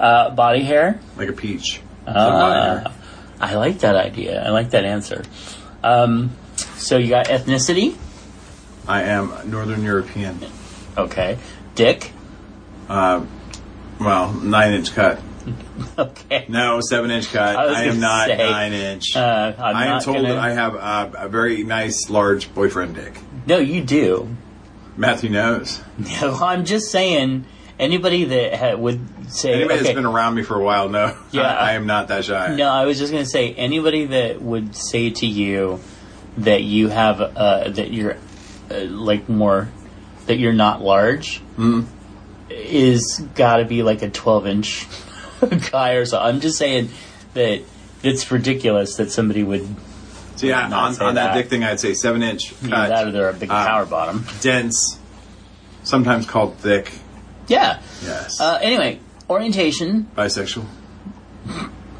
[0.00, 0.98] Uh, body hair.
[1.16, 1.80] like a peach.
[2.06, 2.90] Uh,
[3.40, 4.42] I like that idea.
[4.44, 5.22] I like that answer.
[5.82, 6.30] Um,
[6.76, 7.96] so you got ethnicity.
[8.86, 10.38] I am Northern European.
[10.96, 11.38] Okay.
[11.74, 12.12] Dick.
[12.88, 13.24] Uh,
[13.98, 15.20] well, nine inch cut.
[15.98, 16.46] Okay.
[16.48, 17.56] No, seven inch cut.
[17.56, 19.14] I I, am not say, nine inch.
[19.16, 23.16] Uh, I am told gonna- that I have uh, a very nice, large boyfriend dick.
[23.46, 24.28] No, you do.
[24.96, 25.80] Matthew knows.
[25.98, 27.44] No, I'm just saying.
[27.78, 29.00] Anybody that ha- would
[29.32, 31.42] say Anybody okay, that's been around me for a while knows Yeah.
[31.42, 32.54] I, I am not that shy.
[32.54, 35.80] No, I was just gonna say anybody that would say to you
[36.38, 38.16] that you have uh, that you're
[38.70, 39.68] uh, like more
[40.26, 41.82] that you're not large Hmm.
[42.48, 44.86] is got to be like a 12 inch
[45.70, 46.18] guy or so.
[46.18, 46.90] I'm just saying
[47.34, 47.62] that
[48.02, 49.66] it's ridiculous that somebody would
[50.36, 51.32] So yeah, Not on, say on that.
[51.32, 51.34] that.
[51.40, 54.24] dick thing, I'd say seven inch cut, that or they're a big uh, power bottom.
[54.40, 54.98] dense,
[55.82, 56.92] sometimes called thick.
[57.46, 57.80] Yeah.
[58.04, 60.08] Yes, Uh, anyway, orientation.
[60.16, 60.64] bisexual,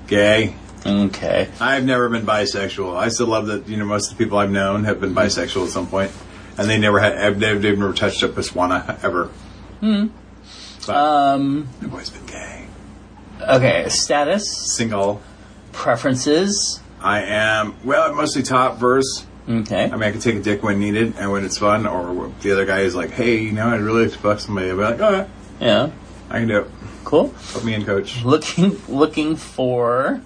[0.06, 0.54] gay.
[0.86, 1.48] Okay.
[1.60, 2.96] I've never been bisexual.
[2.96, 3.68] I still love that.
[3.68, 6.12] You know, most of the people I've known have been bisexual at some point,
[6.58, 7.40] and they never had.
[7.40, 9.26] They've, they've never touched a piswana ever.
[9.80, 10.08] Hmm.
[10.86, 11.68] But Um.
[11.82, 12.63] I've always been gay.
[13.48, 13.88] Okay.
[13.88, 14.74] Status.
[14.76, 15.20] Single.
[15.72, 16.80] Preferences.
[17.02, 19.26] I am well, mostly top verse.
[19.46, 19.84] Okay.
[19.84, 22.52] I mean, I can take a dick when needed and when it's fun, or the
[22.52, 24.82] other guy is like, "Hey, you know, I'd really like to fuck somebody." I'd be
[24.82, 25.28] like, "All right,
[25.60, 25.90] Yeah.
[26.30, 26.70] I can do it."
[27.04, 27.34] Cool.
[27.52, 28.24] Put me in, coach.
[28.24, 30.22] Looking looking for.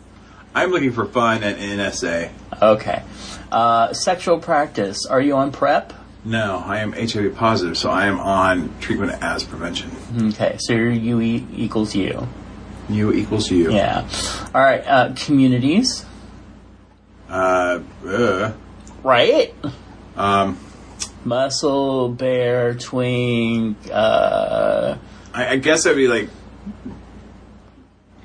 [0.55, 2.31] I'm looking for fun and NSA.
[2.63, 3.03] Okay.
[3.51, 5.05] Uh, sexual practice.
[5.07, 5.93] Are you on PrEP?
[6.25, 9.91] No, I am HIV positive, so I am on treatment as prevention.
[10.29, 10.57] Okay.
[10.61, 12.29] So your U e- equals you.
[12.89, 13.73] U equals U.
[13.73, 14.09] Yeah.
[14.55, 14.81] All right.
[14.87, 16.05] Uh, communities.
[17.29, 18.53] Uh, uh,
[19.03, 19.55] Right.
[20.17, 20.59] um,
[21.25, 23.77] Muscle, bear, twink.
[23.93, 24.97] Uh,
[25.35, 26.31] I, I guess I'd be like,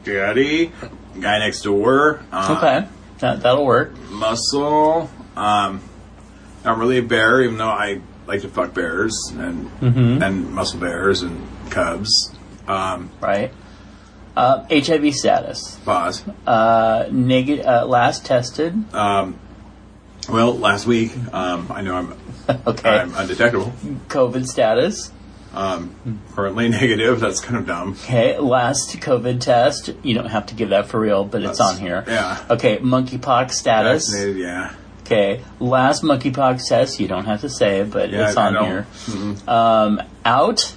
[0.04, 0.72] Daddy,
[1.20, 2.22] guy next door.
[2.32, 2.88] Uh, okay.
[3.20, 3.94] That that'll work.
[4.10, 5.10] Muscle.
[5.36, 5.82] Um,
[6.66, 11.22] not really a bear, even though I like to fuck bears and and muscle bears
[11.22, 12.34] and cubs.
[12.68, 13.52] Um, Right.
[14.36, 15.76] Uh, HIV status.
[15.86, 16.24] pause.
[16.48, 17.66] Uh, negative.
[17.66, 18.74] Uh, last tested.
[18.94, 19.40] Um,
[20.30, 22.14] well, last week, um, I know I'm
[22.68, 22.90] Okay.
[22.90, 23.72] I'm undetectable.
[24.08, 25.12] COVID status.
[25.54, 27.20] Um, currently negative.
[27.20, 27.92] That's kind of dumb.
[28.04, 28.38] Okay.
[28.40, 29.92] Last COVID test.
[30.02, 32.04] You don't have to give that for real, but it's on here.
[32.08, 32.44] yeah.
[32.50, 32.78] Okay.
[32.80, 34.10] Monkeypox status.
[34.10, 34.74] Vaccinated, yeah.
[35.02, 35.44] Okay.
[35.60, 37.00] Last monkeypox test.
[37.00, 38.88] You don't have to say but Yeah, it's on here.
[39.48, 40.74] Um, out.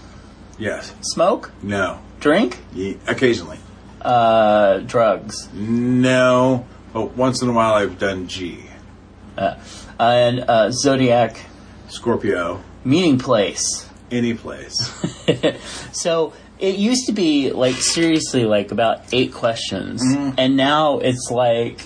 [0.59, 0.93] Yes.
[1.01, 1.53] Smoke.
[1.63, 2.01] No.
[2.21, 2.59] Drink.
[2.75, 3.59] Ye- occasionally.
[4.01, 5.49] Uh, drugs.
[5.53, 6.67] No.
[6.93, 8.63] But once in a while, I've done G.
[9.99, 11.39] And uh, zodiac
[11.89, 12.63] Scorpio.
[12.85, 13.89] meeting place.
[14.11, 14.93] Any place.
[15.93, 20.01] So it used to be like seriously like about eight questions,
[20.39, 21.81] and now it's like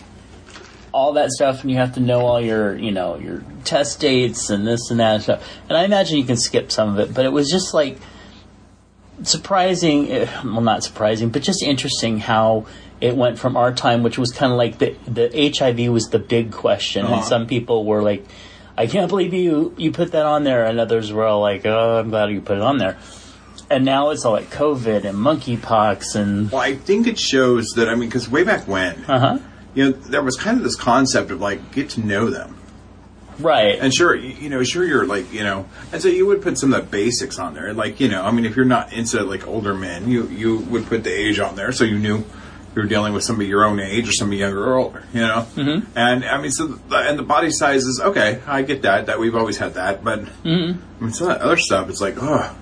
[0.92, 4.50] all that stuff, and you have to know all your you know your test dates
[4.50, 5.48] and this and that and stuff.
[5.68, 7.98] And I imagine you can skip some of it, but it was just like
[9.22, 10.11] surprising.
[10.11, 12.66] eh, Well, not surprising, but just interesting how.
[13.00, 16.18] It went from our time, which was kind of like the the HIV was the
[16.18, 17.22] big question, and Uh-huh.
[17.22, 18.26] some people were like,
[18.76, 21.98] "I can't believe you you put that on there," and others were all like, "Oh,
[21.98, 22.98] I'm glad you put it on there."
[23.72, 27.88] and now it's all like COVID and monkeypox and well, I think it shows that,
[27.88, 29.38] I mean, because way back when, uh huh
[29.74, 32.56] you know, there was kind of this concept of like, get to know them.
[33.40, 36.42] Right And sure, you, you know, sure you're like, you know, and so you would
[36.42, 37.72] put some of the basics on there.
[37.74, 40.87] Like, you know, I mean, if you're not into like older men, you, you would
[40.87, 43.81] put the age on there so you knew you were dealing with somebody your own
[43.81, 45.46] age or somebody younger or older, you know?
[45.57, 45.98] Mm-hmm.
[45.98, 49.18] And I mean, so, the, and the body size is, okay, I get that, that
[49.18, 52.57] we've always had that, but I mean, some of that other stuff, it's like, oh,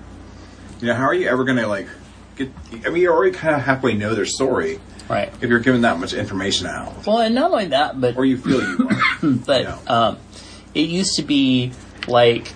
[0.81, 1.87] you know, how are you ever going to like
[2.35, 2.49] get,
[2.85, 5.31] I mean, you already kind of halfway know their story right.
[5.41, 7.05] if you're giving that much information out.
[7.05, 9.29] Well, and not only that, but Or you feel you are.
[9.45, 9.77] but Yeah.
[9.87, 10.17] um,
[10.73, 11.71] it used to be
[12.07, 12.53] like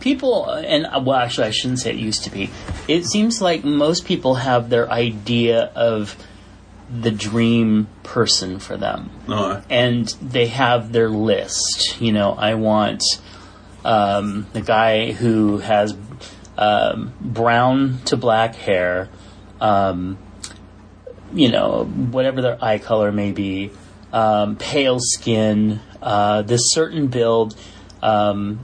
[0.00, 2.50] people and well actually i shouldn't say it used to be.
[2.88, 6.16] It seems like most people have their idea of
[6.88, 9.10] the dream person for them.
[9.26, 12.00] Uh, and they have their list.
[12.00, 13.02] You know i want
[13.84, 15.96] um, the guy who has
[16.58, 19.08] um, brown to black hair,
[19.60, 20.18] um,
[21.32, 23.70] you know, whatever their eye color may be,
[24.12, 27.56] um, pale skin, uh, this certain build,
[28.02, 28.60] um,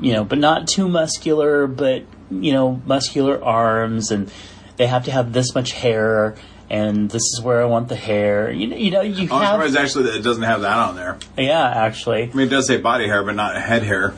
[0.00, 4.30] you know, but not too muscular, but you know, muscular arms, and
[4.76, 6.36] they have to have this much hair.
[6.70, 8.50] And this is where I want the hair.
[8.50, 9.54] You know, you know, you I'm have.
[9.54, 11.18] surprised actually that it doesn't have that on there.
[11.36, 14.14] Yeah, actually, I mean, it does say body hair, but not head hair.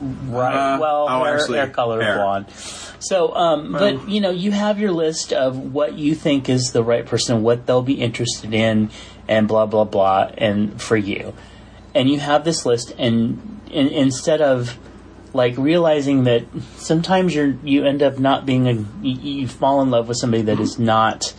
[0.00, 0.74] right.
[0.74, 2.16] Uh, well, oh, hair, actually, hair color hair.
[2.16, 2.46] blonde.
[2.98, 6.82] So, um, but you know, you have your list of what you think is the
[6.82, 8.90] right person, what they'll be interested in,
[9.28, 11.34] and blah blah blah, and for you,
[11.94, 14.78] and you have this list, and, and instead of
[15.32, 16.44] like realizing that
[16.76, 18.72] sometimes you're you end up not being a
[19.06, 21.34] you, you fall in love with somebody that is not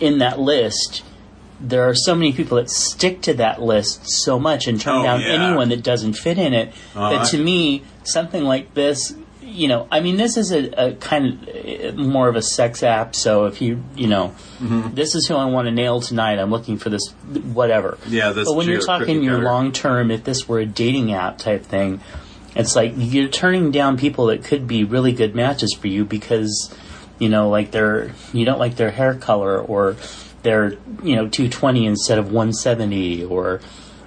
[0.00, 1.02] in that list.
[1.60, 5.02] There are so many people that stick to that list so much and turn Oh,
[5.02, 5.28] down yeah.
[5.44, 6.68] anyone that doesn't fit in it.
[6.94, 7.10] Uh-huh.
[7.10, 9.14] That to me, something like this,
[9.58, 12.82] you know, I mean, this is a, a kind of uh, more of a sex
[12.82, 13.16] app.
[13.16, 14.94] So if you, you know, Mm-hmm.
[14.96, 16.40] this is who I want to nail tonight.
[16.40, 17.10] I'm looking for this,
[17.52, 17.96] whatever.
[18.08, 21.38] Yeah, this But when you're talking your long term, if this were a dating app
[21.38, 22.00] type thing,
[22.56, 26.74] it's like you're turning down people that could be really good matches for you because,
[27.20, 29.94] you know, like they're you don't like their hair color or
[30.42, 30.70] they're
[31.04, 33.60] you know 220 instead of 170 or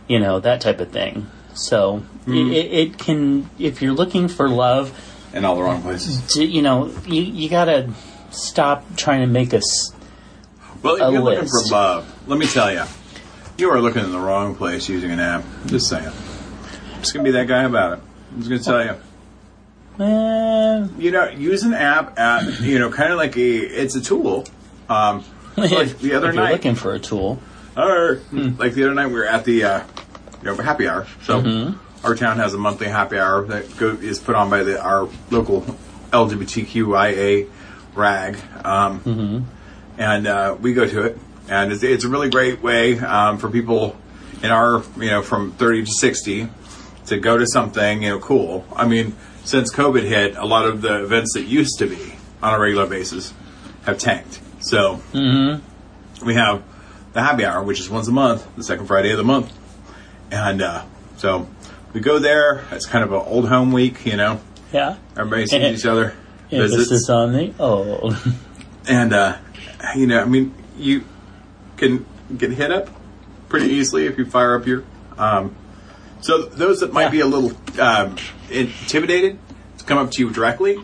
[0.10, 1.28] you know that type of thing.
[1.54, 4.92] So it, it, it can if you're looking for love,
[5.34, 6.36] In all the wrong places.
[6.38, 7.90] you know you you gotta
[8.32, 9.94] stop trying to make us.
[10.84, 11.72] Well, if you're looking for list.
[11.72, 12.84] love, let me tell you,
[13.58, 15.44] you are looking in the wrong place using an app.
[15.68, 16.08] Just saying.
[16.08, 18.04] I'm just gonna be that guy about it.
[18.34, 19.02] I'm just gonna tell you.
[20.00, 24.02] Eh, You know, use an app at you know, kind of like a it's a
[24.02, 24.46] tool.
[24.90, 25.24] Um,
[25.58, 27.40] like the other if you're night, looking for a tool,
[27.78, 29.84] or like the other night, we were at the uh,
[30.42, 31.08] you know happy hour.
[31.24, 34.82] So our town has a monthly happy hour that go, is put on by the
[34.82, 35.62] our local
[36.12, 37.50] LGBTQIA
[37.96, 39.02] rag, um,
[39.98, 41.18] and uh, we go to it,
[41.50, 43.96] and it's, it's a really great way um, for people
[44.44, 46.48] in our you know from thirty to sixty
[47.08, 48.66] to go to something you know cool.
[48.76, 52.54] I mean, since COVID hit, a lot of the events that used to be on
[52.54, 53.34] a regular basis
[53.86, 54.40] have tanked.
[54.62, 55.02] So
[56.26, 56.64] we have
[57.14, 59.52] the happy hour, which is once a month, the second Friday of the month.
[60.32, 60.86] And uh,
[61.18, 61.48] so
[61.94, 62.66] we go there.
[62.72, 64.40] It's kind of an old home week, you know.
[64.72, 64.98] yeah.
[65.18, 66.16] Everybody sees each other,
[66.52, 68.16] Emphasis visits, on the old.
[68.90, 69.38] and uh,
[69.96, 71.04] you know, I mean, you
[71.78, 72.06] can
[72.38, 72.90] get hit up
[73.50, 74.84] pretty easily if you fire up your.
[75.18, 75.56] Um,
[76.22, 78.16] so those that might be a little um,
[78.50, 79.40] intimidated
[79.80, 80.78] to come up to you directly,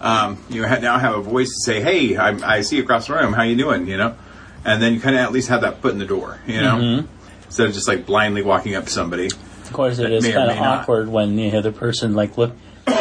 [0.00, 3.06] um, you ha- now have a voice to say, "Hey, I, I see you across
[3.08, 3.32] the room.
[3.32, 4.16] How you doing?" You know,
[4.64, 6.40] and then you kind of at least have that foot in the door.
[6.46, 7.04] You know,
[7.46, 9.30] instead of just like blindly walking up to somebody.
[9.64, 10.82] Of course, it is kind of may not.
[10.82, 12.52] awkward when the other person like look.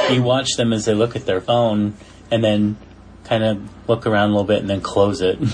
[0.09, 1.93] You watch them as they look at their phone,
[2.31, 2.77] and then
[3.25, 5.39] kind of look around a little bit, and then close it.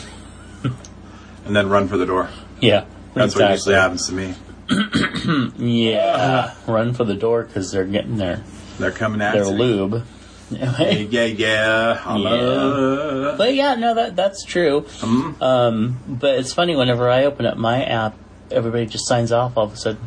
[1.45, 2.29] And then run for the door.
[2.61, 4.35] yeah, That's what usually happens to me.
[5.57, 8.43] Yeah, run for the door because they're getting their
[8.77, 9.49] They're coming at their you.
[9.49, 10.05] lube.
[10.51, 11.95] Yeah, yeah, yeah.
[11.95, 13.35] holla.
[13.37, 14.81] But yeah, no, that that's true.
[14.81, 15.41] Mm-hmm.
[15.41, 18.15] Um, but it's funny whenever I open up my app,
[18.51, 20.01] everybody just signs off all of a sudden.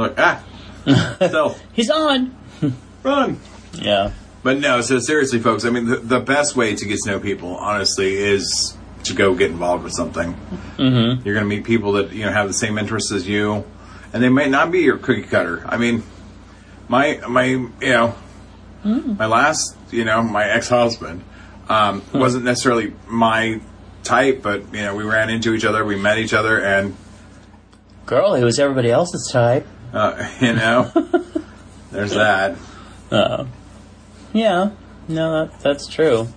[0.00, 1.18] They're like, ah.
[1.30, 2.34] so, He's on.
[3.02, 3.40] run.
[3.74, 4.12] Yeah.
[4.42, 7.20] But no, so seriously, folks, I mean, the, the best way to get to know
[7.20, 10.34] people, honestly, is to go get involved with something.
[10.76, 11.26] Mm-hmm.
[11.26, 13.64] You're going to meet people that, you know, have the same interests as you,
[14.12, 15.62] and they might not be your cookie cutter.
[15.66, 16.02] I mean,
[16.88, 18.14] my, my, you know,
[18.82, 21.22] my last, you know, my ex-husband,
[21.68, 23.60] um, wasn't necessarily my
[24.02, 26.96] type, but, you know, we ran into each other, we met each other, and,
[28.06, 29.66] Girl, he was everybody else's type.
[29.92, 30.90] Uh, you know,
[31.90, 32.56] there's that.
[34.32, 34.70] Yeah,
[35.08, 36.28] no, that, that's true.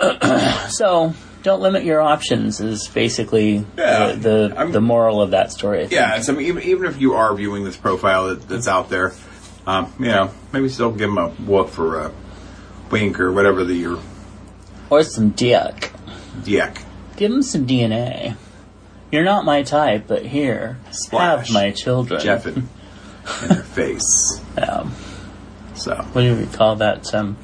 [0.68, 5.78] so, don't limit your options is basically Yeah, the the, the moral of that story.
[5.78, 5.92] I think.
[5.92, 8.88] Yeah, so I mean, even, even if you are viewing this profile that, that's out
[8.90, 9.12] there,
[9.66, 12.12] um, you know, maybe still give them a woof or a
[12.90, 13.98] wink or whatever the your
[14.90, 15.90] Or some dick.
[16.44, 16.78] dick.
[17.16, 18.36] Give him some DNA.
[19.12, 21.46] You're not my type, but here, Splash.
[21.48, 22.20] have my children.
[22.20, 22.68] Jeffin
[23.42, 24.40] in their face.
[24.56, 24.92] Um,
[25.74, 27.14] So, what do we call that?
[27.14, 27.36] Um,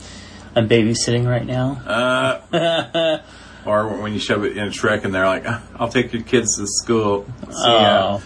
[0.57, 1.73] I'm babysitting right now.
[1.87, 3.19] uh,
[3.67, 6.23] or when you shove it in a Shrek and they're like, "Ah, "I'll take your
[6.23, 7.53] kids to school." See.
[7.55, 8.23] Oh,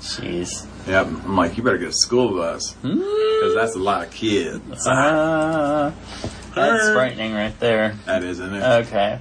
[0.00, 0.66] jeez.
[0.86, 1.06] Yep.
[1.06, 4.86] I'm like, you better get a school bus because that's a lot of kids.
[4.88, 5.92] Ah,
[6.54, 7.96] that's frightening right there.
[8.06, 8.62] That is, isn't it?
[8.86, 9.18] Okay.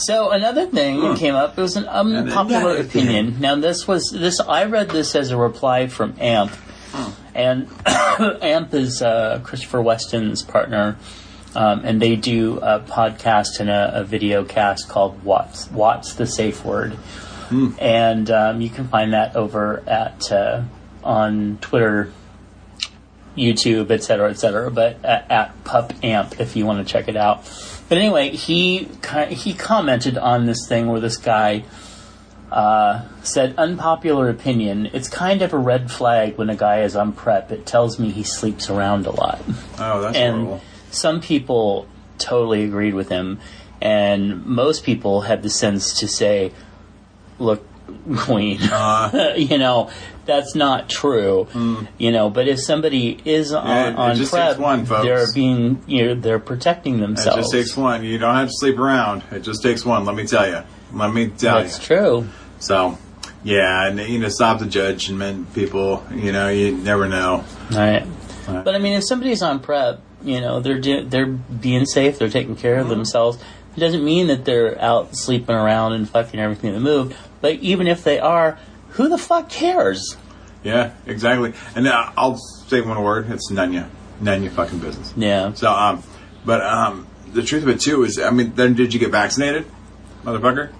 [0.00, 3.38] So another thing that came up it was an unpopular opinion.
[3.40, 6.52] Now this was this I read this as a reply from AMP,
[7.34, 10.96] and AMP is uh, Christopher Weston's partner
[11.54, 16.26] Um, and they do a podcast and a, a video cast called What's What's the
[16.26, 16.96] Safe Word,
[17.80, 20.62] and um, you can find that over at uh,
[21.02, 22.12] on Twitter,
[23.40, 24.70] YouTube, et cetera, et cetera.
[24.70, 27.44] But at, at Pup Amp if you want to check it out.
[27.88, 28.88] But anyway, he
[29.30, 31.64] he commented on this thing where this guy
[32.52, 34.90] uh, said, "Unpopular opinion.
[34.92, 37.52] It's kind of a red flag when a guy is on PrEP.
[37.52, 39.40] It tells me he sleeps around a lot."
[39.78, 40.60] Oh, that's and horrible.
[40.90, 41.88] some people
[42.18, 43.40] totally agreed with him,
[43.80, 46.52] and most people had the sense to say,
[47.38, 47.64] "Look,
[48.18, 48.58] Queen,
[49.36, 49.90] you know
[50.26, 51.48] that's not true."
[51.98, 53.66] You know, but if somebody is on.
[53.66, 57.36] Yeah, it on PrEP, one, they're being you know they're protecting themselves.
[57.38, 58.04] It just takes one.
[58.04, 59.22] You don't have to sleep around.
[59.30, 60.04] It just takes one.
[60.04, 60.62] Let me tell you.
[60.92, 61.84] Let me tell That's you.
[61.96, 62.28] true.
[62.58, 62.98] So,
[63.44, 66.04] yeah, and you know, stop the judgment, people.
[66.12, 67.44] You know, you never know.
[67.70, 68.04] Right.
[68.48, 68.64] Right.
[68.64, 72.28] But I mean, if somebody's on PrEP, you know, they're do- they're being safe, they're
[72.28, 72.90] taking care of Mm-hmm.
[72.96, 73.38] themselves.
[73.76, 77.14] It doesn't mean that they're out sleeping around and fucking everything that moved.
[77.40, 78.58] But even if they are,
[78.90, 80.16] who the fuck cares?
[80.62, 81.54] Yeah, exactly.
[81.74, 83.30] And uh, I'll say one word.
[83.30, 83.84] It's none ya,
[84.20, 85.14] none ya fucking business.
[85.16, 85.52] Yeah.
[85.54, 86.02] So, um,
[86.44, 89.66] but um, the truth of it too is, I mean, then did you get vaccinated,
[90.24, 90.72] motherfucker?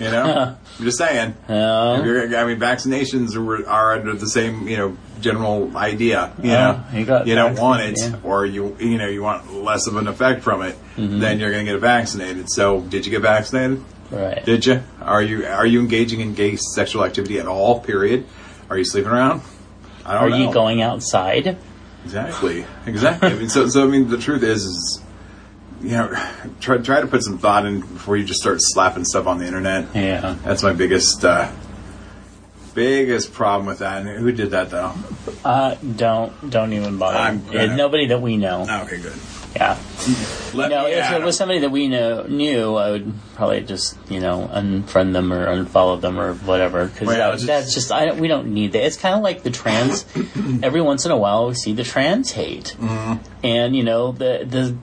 [0.00, 1.34] You know, I'm just saying.
[1.48, 1.92] Yeah.
[1.92, 6.32] I mean, vaccinations are, are under the same, you know, general idea.
[6.42, 9.52] You Yeah, know, you got don't want it, vaccinated, or you, you know, you want
[9.52, 10.74] less of an effect from it.
[10.96, 11.18] Mm-hmm.
[11.20, 12.50] Then you're going to get vaccinated.
[12.50, 13.84] So, did you get vaccinated?
[14.10, 14.44] Right.
[14.44, 14.82] Did you?
[15.00, 17.80] Are you are you engaging in gay sexual activity at all?
[17.80, 18.26] Period.
[18.68, 19.42] Are you sleeping around?
[20.04, 20.48] I Are don't know.
[20.48, 21.56] you going outside?
[22.04, 22.64] Exactly.
[22.86, 23.28] Exactly.
[23.30, 25.02] I mean, so so I mean, the truth is, is
[25.82, 26.12] you know,
[26.60, 29.46] try try to put some thought in before you just start slapping stuff on the
[29.46, 29.94] internet.
[29.94, 30.36] Yeah.
[30.44, 31.50] That's my biggest uh,
[32.74, 34.04] biggest problem with that.
[34.06, 34.92] And who did that though?
[35.44, 37.18] Uh, don't don't even bother.
[37.18, 38.62] I'm Uh, nobody that we know.
[38.84, 39.14] Okay, good.
[39.56, 39.78] Yeah.
[40.54, 44.20] Let No, if it was somebody that we know knew, I would probably just you
[44.20, 48.06] know unfriend them or unfollow them or whatever because Well, that, just- that's just I
[48.06, 48.84] don't, we don't need that.
[48.84, 50.04] It's kind of like the trans.
[50.62, 53.44] every once in a while, we see the trans hate, Mm-hmm.
[53.44, 54.76] and you know the the.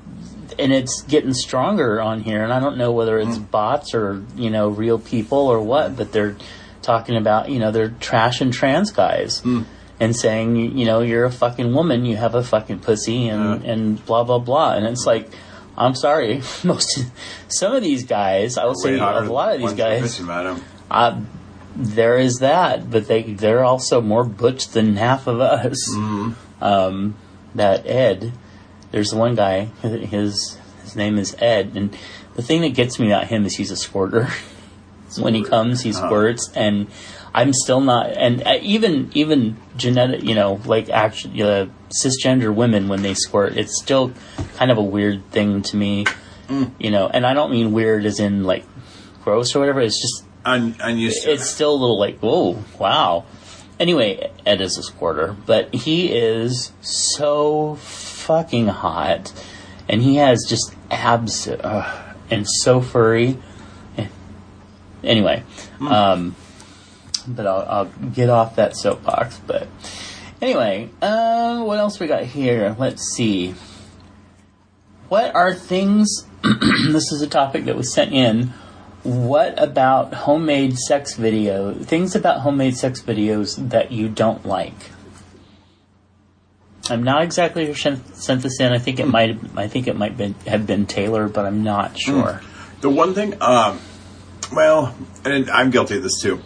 [0.59, 3.51] And it's getting stronger on here, and I don't know whether it's Mm.
[3.51, 6.35] bots or you know real people or what, but they're
[6.81, 9.65] talking about you know they're trash and trans guys Mm.
[9.99, 13.71] And saying you know you're a fucking woman, you have a fucking pussy, and Yeah.
[13.71, 15.29] and blah blah blah, and it's like,
[15.77, 17.05] I'm sorry, most
[17.47, 18.97] some of these guys, I will say a
[19.31, 20.19] lot of these ones that are guys,
[20.91, 21.21] uh,
[21.75, 25.77] there is that, but they they're also more butch than half of us.
[25.95, 26.63] Mm-hmm.
[26.63, 27.15] Um,
[27.53, 28.33] that Ed,
[28.91, 31.95] there's one guy, his his name is Ed, and
[32.35, 34.27] the thing that gets me about him is he's a squirter.
[35.19, 36.87] when he comes, he squirts, and
[37.37, 38.09] I'm still not.
[38.17, 43.55] And uh, even even genetic, you know, like actually uh, cisgender women when they squirt,
[43.55, 44.11] it's still
[44.55, 46.05] kind of a weird thing to me.
[46.79, 48.65] You know, and I don't mean weird as in like
[49.23, 49.81] gross or whatever.
[49.81, 53.25] It's just Un, unused to it's still a little like, whoa, wow.
[53.79, 59.33] Anyway, Ed is a squirter, but he is so fucking hot,
[59.89, 63.37] and he has just abs uh, and so furry.
[65.03, 65.43] Anyway,
[65.81, 66.35] um,
[67.27, 69.39] but I'll, I'll get off that soapbox.
[69.45, 69.67] But
[70.41, 72.75] anyway, uh, what else we got here?
[72.77, 73.55] Let's see.
[75.09, 76.25] What are things?
[76.43, 78.53] this is a topic that was sent in
[79.03, 84.73] what about homemade sex video things about homemade sex videos that you don't like
[86.89, 89.95] i'm not exactly sure who sent this in i think it might i think it
[89.95, 92.41] might been, have been taylor but i'm not sure
[92.81, 93.79] The one thing, um,
[94.53, 96.41] well, and I'm guilty of this too.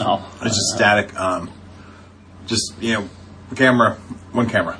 [0.00, 1.14] Oh It's just static.
[1.18, 1.50] Um,
[2.46, 3.08] just you know,
[3.54, 3.94] camera,
[4.32, 4.78] one camera.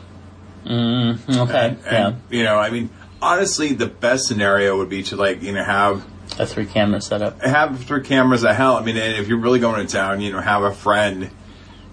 [0.67, 2.91] okay And, yeah You know, I mean,
[3.23, 6.05] honestly, the best scenario would be to like you know have
[6.39, 8.77] a three camera setup have three cameras at hell.
[8.77, 11.31] I mean, and if you're really going to town, you know, have a friend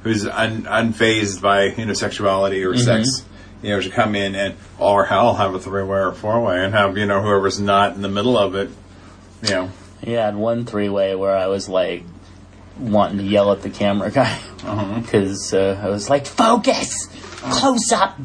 [0.01, 3.25] who's un, unfazed by you know sexuality or sex.
[3.61, 6.65] You know, to come in and or hell have a three way or four way
[6.65, 8.69] and have you know whoever's not in the middle of it.
[9.43, 9.71] You know,
[10.05, 12.03] yeah had one three way where i was like
[12.79, 14.39] wanting to yell at the camera guy
[15.01, 17.07] because uh, i was like focus
[17.41, 18.17] close up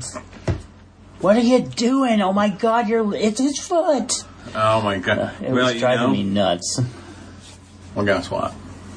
[1.21, 4.25] what are you doing oh my god you're it's his foot
[4.55, 5.35] oh my god.
[5.43, 6.81] it well, was driving know, me nuts
[7.99, 8.53] well, guess what?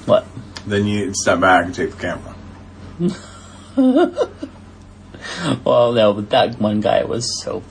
[0.05, 0.27] what
[0.67, 2.35] Then you step back and take the camera.
[5.63, 7.61] Well, no, but that one guy was so.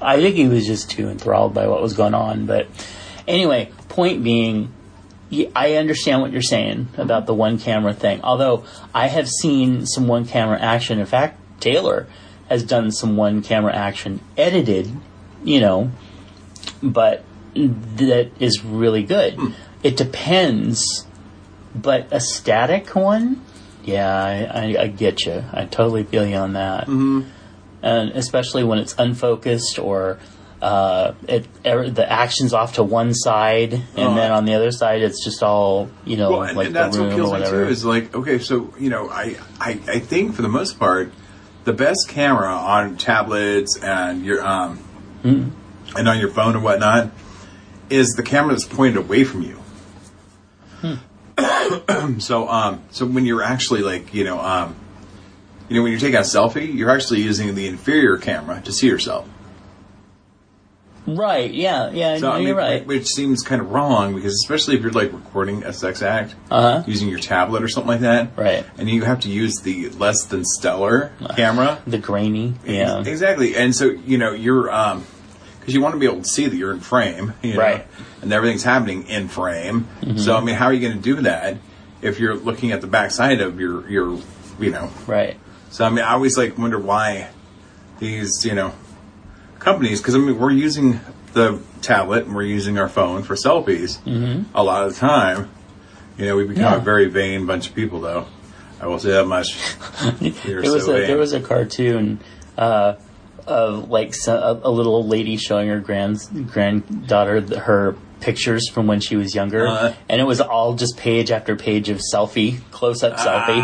[0.00, 2.46] I think he was just too enthralled by what was going on.
[2.46, 2.68] But
[3.26, 4.72] anyway, point being,
[5.54, 8.20] I understand what you're saying about the one camera thing.
[8.22, 8.64] Although
[8.94, 10.98] I have seen some one camera action.
[10.98, 12.06] In fact, Taylor
[12.48, 14.90] has done some one camera action edited
[15.44, 15.90] you know,
[16.82, 17.24] but
[17.54, 19.38] that is really good.
[19.82, 21.06] It depends,
[21.74, 23.42] but a static one,
[23.84, 25.44] yeah, I, I, I get you.
[25.52, 26.82] I totally feel you on that.
[26.82, 27.28] Mm-hmm.
[27.82, 30.20] And especially when it's unfocused or
[30.62, 34.14] uh, it er, the action's off to one side, and Oh.
[34.14, 36.96] then on the other side it's just all you know, Well, and, like and that's
[36.96, 37.64] the what kills me too.
[37.68, 41.12] Is like, okay, so you know, I, I, I think for the most part,
[41.64, 44.78] the best camera on tablets and your um,
[45.22, 45.48] Hmm.
[45.96, 47.10] and on your phone and whatnot
[47.90, 49.58] is the camera that's pointed away from you.
[50.80, 52.18] Hmm.
[52.18, 54.76] so, um, so when you're actually like, you know, um,
[55.68, 58.86] you know, when you're taking a selfie, you're actually using the inferior camera to see
[58.86, 59.28] yourself.
[61.06, 61.52] Right?
[61.52, 62.16] Yeah, yeah.
[62.18, 62.86] So no, I mean, you're right.
[62.86, 66.82] which seems kind of wrong because especially if you're like recording a sex act Uh-huh.
[66.86, 68.64] using your tablet or something like that, Right.
[68.78, 72.98] And you have to use the less than stellar camera, The grainy, yeah.
[73.00, 73.56] Ex- exactly.
[73.56, 75.04] And so you know you're um
[75.60, 77.86] because you want to be able to see that you're in frame, you know, Right.
[78.20, 79.86] And everything's happening in frame.
[80.00, 80.18] Mm-hmm.
[80.18, 81.56] So I mean, how are you going to do that
[82.00, 84.18] if you're looking at the backside of your your
[84.60, 84.90] you know?
[85.06, 85.36] Right.
[85.70, 87.28] So I mean, I always like wonder why
[87.98, 88.72] these you know
[89.62, 91.00] companies because I mean we're using
[91.32, 93.98] the tablet and we're using our phone for selfies
[94.54, 95.50] a lot of the time.
[96.18, 96.76] You know, we become Yeah.
[96.76, 98.26] a very vain bunch of people, though.
[98.80, 99.46] I will say that much.
[100.44, 101.06] There was so a vain.
[101.06, 102.20] there was a cartoon
[102.58, 102.94] uh,
[103.46, 106.18] of like a, a little old lady showing her grand
[106.52, 109.92] granddaughter her pictures from when she was younger, Uh-huh.
[110.08, 113.62] and it was all just page after page of selfie, close up selfie.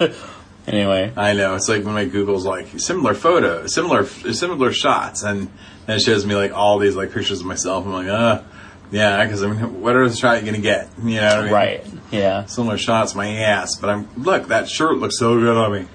[0.70, 1.54] anyway, I know.
[1.56, 5.48] It's like when my Google's like similar photo, similar similar shots, and
[5.86, 7.84] then it shows me like all these like pictures of myself.
[7.84, 8.42] I'm like, uh,
[8.90, 10.88] yeah, because I mean, what other shot are you gonna get?
[11.02, 11.52] You know what I mean?
[11.52, 11.86] right?
[12.10, 13.76] Yeah, Similar shots, my ass.
[13.76, 15.86] But I'm look, that shirt looks so good on me.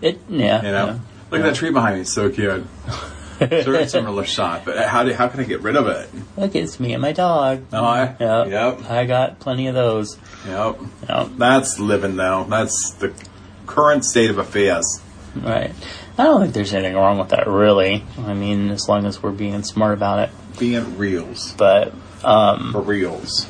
[0.00, 0.56] it yeah.
[0.62, 0.98] You know, yeah.
[1.30, 2.00] look at that tree behind me.
[2.02, 2.64] It's so cute.
[3.40, 6.10] Of similar shot, but how do how can I get rid of it?
[6.36, 7.64] Look, it's me and my dog.
[7.72, 8.48] Oh, I, Yep.
[8.48, 10.18] yep, I got plenty of those.
[10.46, 10.78] yep.
[11.08, 11.28] Yep.
[11.38, 12.44] That's living though.
[12.44, 13.14] That's the
[13.70, 15.00] current state of affairs.
[15.36, 15.72] Right.
[16.18, 18.04] I don't think there's anything wrong with that, really.
[18.18, 20.30] I mean, as long as we're being smart about it.
[20.58, 21.94] Being reals, But
[22.24, 23.46] um, for reals.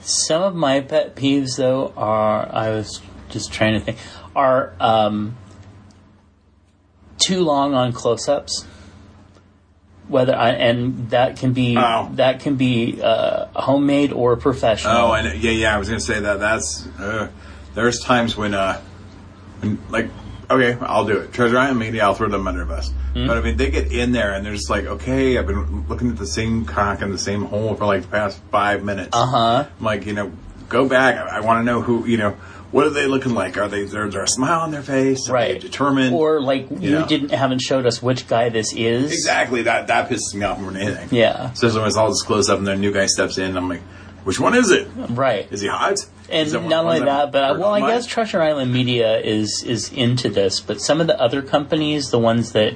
[0.00, 3.98] some of my pet peeves, though, are I was just trying to think
[4.34, 5.36] are um,
[7.18, 8.66] too long on close-ups.
[10.08, 12.10] Whether I, and that can be Oh.
[12.16, 14.94] that can be uh, homemade or professional.
[14.96, 15.74] Oh, and yeah, yeah.
[15.74, 16.40] I was gonna say that.
[16.40, 17.28] That's uh,
[17.74, 18.82] there's times when, uh,
[19.90, 20.08] like,
[20.50, 21.32] okay, I'll do it.
[21.32, 22.90] Treasure Island Media, I'll throw them under the bus.
[23.14, 23.26] Hmm?
[23.26, 26.10] But I mean, they get in there and they're just like, okay, I've been looking
[26.10, 29.10] at the same cock in the same hole for like the past five minutes.
[29.12, 29.66] Uh huh.
[29.78, 30.32] I'm like, you know,
[30.68, 31.16] go back.
[31.16, 32.36] I, I want to know who, you know,
[32.72, 33.56] what are they looking like?
[33.56, 35.28] Are they is there, is there a smile on their face?
[35.28, 35.60] Are they Right.
[35.60, 36.12] determined?
[36.14, 37.06] Or like you know.
[37.06, 39.12] didn't haven't showed us which guy this is.
[39.12, 41.08] exactly that that pisses me off more than anything.
[41.16, 41.52] Yeah.
[41.52, 43.44] Especially when it's all just closed up and the new guy steps in.
[43.50, 43.82] and I'm like,
[44.24, 44.88] which one is it?
[45.10, 45.46] Right.
[45.52, 45.98] Is he hot?
[46.34, 48.06] And that not only that, but well, I guess?
[48.06, 52.52] Treasure Island Media is is into this, but some of the other companies, the ones
[52.52, 52.74] that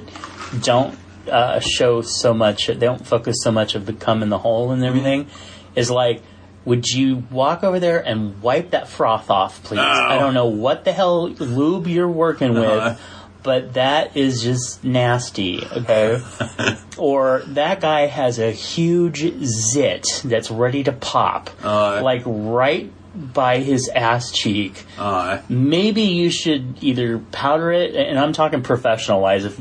[0.61, 0.97] don't
[1.29, 4.71] uh, show so much, they don't focus so much of the cum in the hole
[4.71, 5.27] and everything,
[5.75, 6.21] is like,
[6.65, 9.79] would you walk over there and wipe that froth off, please?
[9.79, 12.89] I don't know what the hell lube you're working Uh-huh.
[12.89, 13.01] with.
[13.41, 16.21] But that is just nasty, okay?
[16.97, 22.01] or that guy has a huge zit that's ready to pop, Uh.
[22.03, 24.85] like right by his ass cheek.
[24.97, 29.43] Uh, Maybe you should either powder it, and I'm talking professional wise.
[29.45, 29.59] If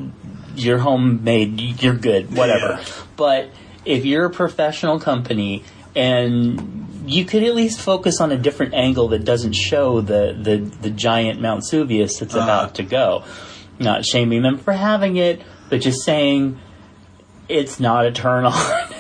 [0.54, 2.78] you're homemade, you're good, whatever.
[2.80, 2.84] Yeah.
[3.16, 3.50] But
[3.84, 5.64] if you're a professional company
[5.96, 10.56] and you could at least focus on a different angle that doesn't show the, the,
[10.59, 12.44] the giant Mount Vesuvius that's Uh-huh.
[12.44, 13.24] about to go.
[13.80, 15.40] Not shaming them for having it,
[15.70, 16.59] but just saying
[17.48, 18.52] it's not a turn on.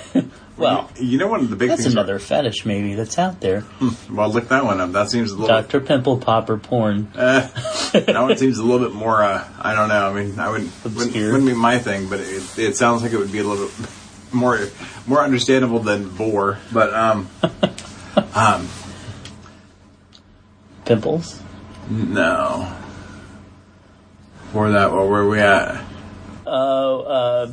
[0.58, 1.94] well, you know, one of the big that's things.
[1.94, 3.64] another fetish maybe that's out there.
[4.10, 4.92] Well, look that one up.
[4.92, 5.48] That seems a little.
[5.48, 5.80] Dr.
[5.80, 7.10] Pimple Popper porn.
[7.14, 7.48] Uh,
[7.92, 9.22] that one seems a little bit more.
[9.22, 10.10] Uh, I don't know.
[10.10, 13.18] I mean, I would wouldn't, wouldn't be my thing, but it, it sounds like it
[13.18, 13.88] would be a little bit
[14.32, 14.58] more
[15.06, 16.58] more understandable than vore.
[16.72, 17.28] But um,
[18.34, 18.68] um,
[20.84, 21.40] Pimples.
[21.90, 22.74] no.
[24.52, 25.84] For that, where are we at?
[26.46, 27.50] Oh, uh,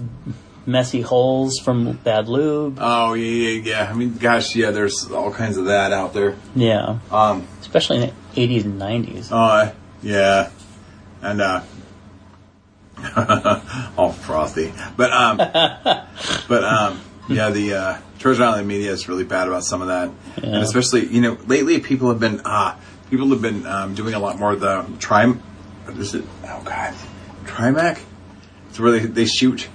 [0.66, 2.78] messy holes from bad lube.
[2.82, 3.89] Oh yeah, yeah, yeah.
[3.89, 4.72] I mean, gosh, yeah.
[4.72, 6.36] There's all kinds of that out there.
[6.55, 9.28] Yeah, Um, especially in the 80s and 90s.
[9.32, 10.49] uh, yeah,
[11.22, 11.61] and uh,
[13.97, 14.74] all frothy.
[14.97, 15.38] But um,
[16.47, 20.09] but um, yeah, the uh, Treasure Island media is really bad about some of that,
[20.43, 22.78] and especially you know lately people have been uh,
[23.09, 25.41] people have been um, doing a lot more of the trim.
[25.86, 26.26] What is it?
[26.43, 26.93] Oh God,
[27.45, 27.99] Trimix.
[28.70, 29.68] It's where they they shoot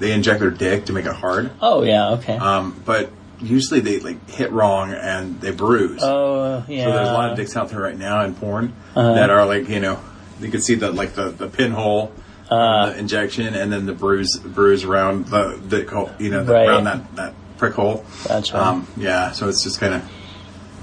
[0.00, 1.50] they inject their dick to make it hard.
[1.62, 2.36] Oh yeah, okay.
[2.36, 6.00] Um, but usually they like hit wrong and they bruise.
[6.02, 6.84] oh yeah.
[6.86, 9.14] So there's a lot of dicks out there right now in porn Uh-huh.
[9.14, 10.00] that are like you know
[10.40, 12.12] you can see the like the the pinhole.
[12.50, 12.90] Uh.
[12.90, 16.66] the injection and then the bruise bruise around the the you know the, Right.
[16.68, 18.04] around that that prick hole.
[18.26, 18.60] Gotcha.
[18.60, 20.02] Um, yeah, so it's just kind of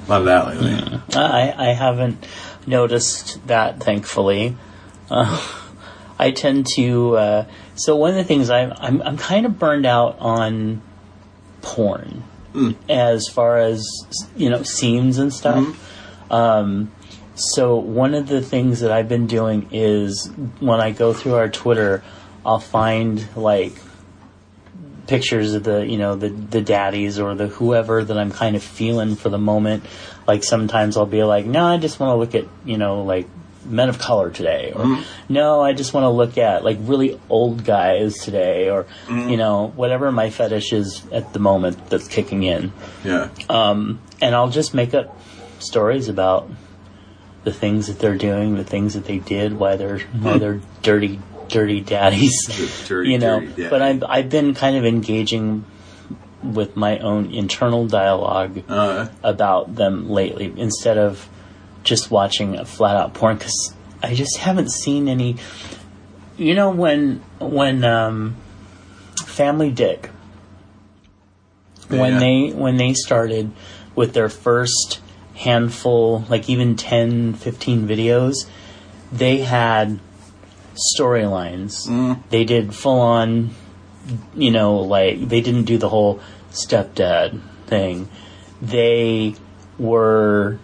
[0.08, 1.02] a lot of that lately.
[1.14, 2.26] I, I haven't
[2.66, 4.56] noticed that, thankfully.
[5.10, 5.46] Uh,
[6.20, 7.18] I tend to.
[7.18, 7.46] Uh,
[7.78, 10.82] so one of the things I'm I'm, I'm kind of burned out on
[11.62, 12.24] porn,
[12.90, 13.86] as far as
[14.36, 15.58] you know scenes and stuff.
[16.32, 16.92] Um,
[17.36, 20.28] so one of the things that I've been doing is
[20.60, 22.04] when I go through our Twitter,
[22.46, 23.74] I'll find like
[25.06, 28.64] pictures of the you know the the daddies or the whoever that I'm kind of
[28.64, 29.86] feeling for the moment.
[30.28, 33.28] Like sometimes I'll be like, no, I just want to look at you know like
[33.68, 37.64] men of color today, or no, I just want to look at like really old
[37.66, 42.72] guys today, or you know whatever my fetish is at the moment that's kicking in,
[43.04, 45.20] Yeah, um, and I'll just make up
[45.60, 46.50] stories about
[47.44, 51.20] the things that they're doing, the things that they did, why they're why they're dirty
[51.50, 53.40] dirty daddies dirty, you know.
[53.40, 55.64] dirty but I've, I've been kind of engaging
[56.44, 61.28] with my own internal dialogue uh, about them lately instead of
[61.88, 63.74] just watching a flat out porn because
[64.04, 65.38] i just haven't seen any
[66.38, 68.36] you know when when um
[69.26, 70.10] family dick
[71.88, 73.52] when they when they started
[73.96, 75.02] with their first
[75.36, 78.46] handful like even 10 15 videos
[79.12, 80.00] they had
[80.78, 81.88] storylines.
[82.30, 83.52] They did full on
[84.36, 86.20] you know like they didn't do the whole
[86.52, 88.10] stepdad thing.
[88.62, 89.36] They
[89.78, 90.60] were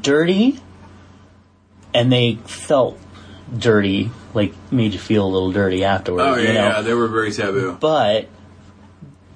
[0.00, 0.58] dirty
[1.94, 2.98] and they felt
[3.56, 6.92] dirty like made you feel a little dirty afterwards oh yeah, you know yeah, they
[6.94, 7.76] were very taboo.
[7.80, 8.28] but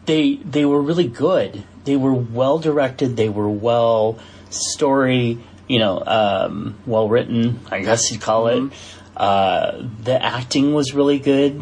[0.07, 1.63] they they were really good.
[1.85, 3.17] They were well directed.
[3.17, 4.19] They were well
[4.51, 5.39] story,
[5.69, 7.61] you know, um, well written.
[7.71, 8.73] I guess you'd call it.
[9.17, 11.61] Uh, the acting was really good,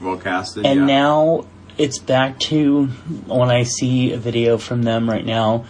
[0.00, 0.64] Well casted.
[0.66, 0.86] and yeah.
[0.86, 1.46] now
[1.78, 2.86] it's back to
[3.26, 5.64] when I see a video from them right now.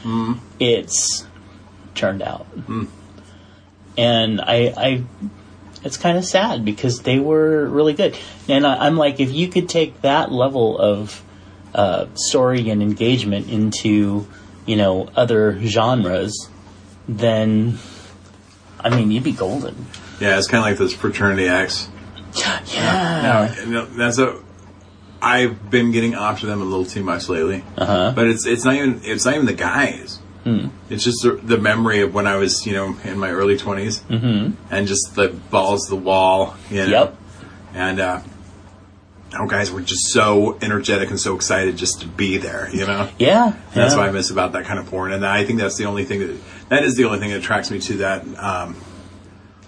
[0.61, 1.27] It's
[1.95, 2.47] turned out,
[3.97, 5.05] and I, I
[5.85, 8.17] it's kind of sad because they were really good.
[8.49, 11.23] And I, I'm like, if you could take that level of
[11.75, 14.27] uh, story and engagement into,
[14.65, 16.49] you know, other genres,
[17.09, 17.79] then
[18.81, 19.87] I mean, you'd be golden.
[20.21, 21.89] yeah, it's kind of like this fraternity X.
[22.35, 23.53] Yeah.
[23.67, 24.41] No, no, that's a.
[25.21, 28.13] I've been getting after them a little too much lately, Uh-huh.
[28.17, 30.19] but it's it's not even it's not even the guys.
[30.45, 30.69] Hmm.
[30.91, 34.03] It's just the, the memory of when I was you know in my early 20s
[34.03, 34.75] mm-hmm.
[34.75, 36.57] and just the balls the wall.
[36.71, 36.91] You know?
[36.91, 37.17] Yep.
[37.75, 38.21] And uh,
[39.33, 42.69] how guys were just so energetic and so excited just to be there.
[42.73, 43.09] You know.
[43.19, 43.55] Yeah.
[43.75, 46.05] That's what I miss about that kind of porn, and I think that's the only
[46.05, 48.77] thing that that is the only thing that attracts me to that um,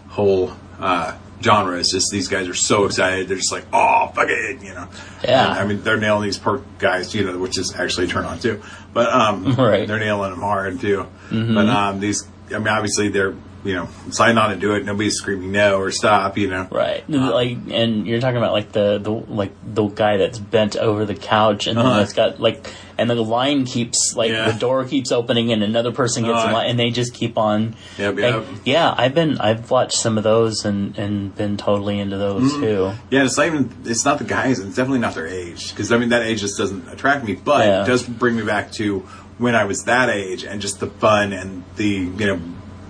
[0.08, 1.78] whole uh, genre.
[1.78, 4.88] Is just these guys are so excited; they're just like, "Oh, fuck it," you know.
[5.22, 5.50] Yeah.
[5.50, 8.38] And, I mean, they're nailing these perk guys, you know, which is actually turn on
[8.38, 8.62] too.
[8.92, 9.86] But um, Right.
[9.88, 11.06] they're nailing them hard too.
[11.30, 13.34] But um, these, I mean, obviously they're
[13.64, 14.84] you know sign on and do it.
[14.84, 16.36] Nobody's screaming no or stop.
[16.38, 16.68] You know.
[16.70, 21.04] Right, like, and you're talking about like the, the like the guy that's bent over
[21.04, 22.00] the couch, and then Uh-huh.
[22.00, 24.50] it's got like, and the line keeps like Yeah.
[24.50, 27.38] the door keeps opening, and another person gets in Uh, line, and they just keep
[27.38, 27.74] on.
[27.98, 28.44] Yep, like.
[28.64, 32.60] Yeah, I've been I've watched some of those and and been totally into those Mm-hmm.
[32.62, 32.92] too.
[33.10, 33.70] Yeah, it's not even.
[33.84, 34.58] It's not the guys.
[34.58, 35.70] and It's definitely not their age.
[35.70, 37.34] Because I mean, that age just doesn't attract me.
[37.34, 37.82] But Yeah.
[37.82, 39.00] it does bring me back to
[39.38, 42.40] when I was that age and just the fun and the you know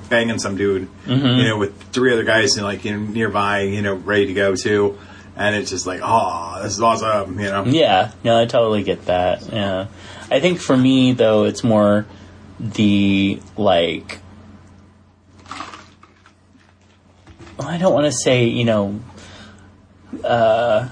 [0.09, 1.27] banging some dude, Mm-hmm.
[1.39, 4.35] you know, with three other guys and like you know nearby, you know, ready to
[4.35, 4.99] go too.
[5.37, 7.65] And it's just like, oh, this is awesome, you know.
[7.65, 9.43] Yeah, no, I totally get that.
[9.53, 9.89] Yeah,
[10.31, 12.07] I think for me though, it's more
[12.61, 14.21] the like.
[17.59, 19.01] I don't want to say you know.
[20.23, 20.89] Uh,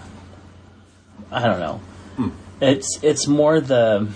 [1.31, 1.81] I don't know.
[2.61, 4.09] It's it's more the.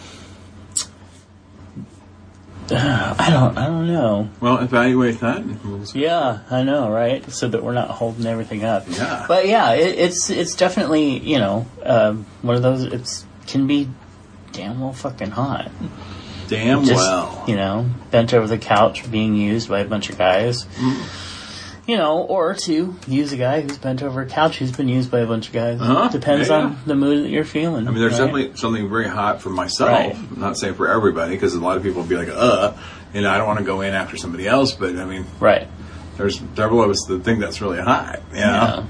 [2.73, 4.29] I don't I don't know.
[4.41, 5.39] Well, evaluate that.
[5.39, 6.03] and we'll see.
[6.03, 7.29] Yeah, I know, right?
[7.31, 8.85] So that we're not holding everything up.
[8.89, 9.25] Yeah.
[9.29, 12.83] But yeah, it, it's it's definitely you know um, one of those.
[12.83, 13.89] It's can be
[14.53, 15.71] damn well fucking hot.
[16.49, 17.45] Damn Just well.
[17.47, 20.65] you know, bent over the couch, being used by a bunch of guys.
[20.65, 21.36] Mm.
[21.87, 25.09] You know, or to use a guy who's bent over a couch who's been used
[25.09, 25.81] by a bunch of guys.
[25.81, 26.57] Uh-huh, Depends yeah.
[26.57, 27.87] on the mood that you're feeling.
[27.87, 28.27] I mean, there's right?
[28.27, 29.91] definitely something very hot for myself.
[29.91, 30.15] Right.
[30.17, 32.73] I'm not saying for everybody, because a lot of people will be like, uh,
[33.15, 35.69] you know, I don't want to go in after somebody else, but I mean, right.
[36.17, 38.85] there's there was the thing that's really hot, you know, Yeah.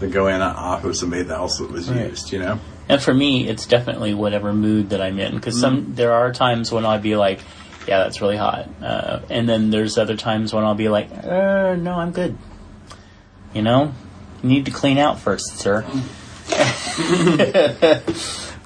[0.00, 2.10] to go in off of somebody else that was Right.
[2.10, 2.60] used, you know.
[2.88, 5.34] And for me, it's definitely whatever mood that I'm in.
[5.36, 7.40] Because some there are times when I'd be like,
[7.86, 11.76] "Yeah, that's really hot," uh, and then there's other times when I'll be like, uh,
[11.76, 12.36] "No, I'm good."
[13.54, 13.94] You know,
[14.42, 15.84] you need to clean out first, sir.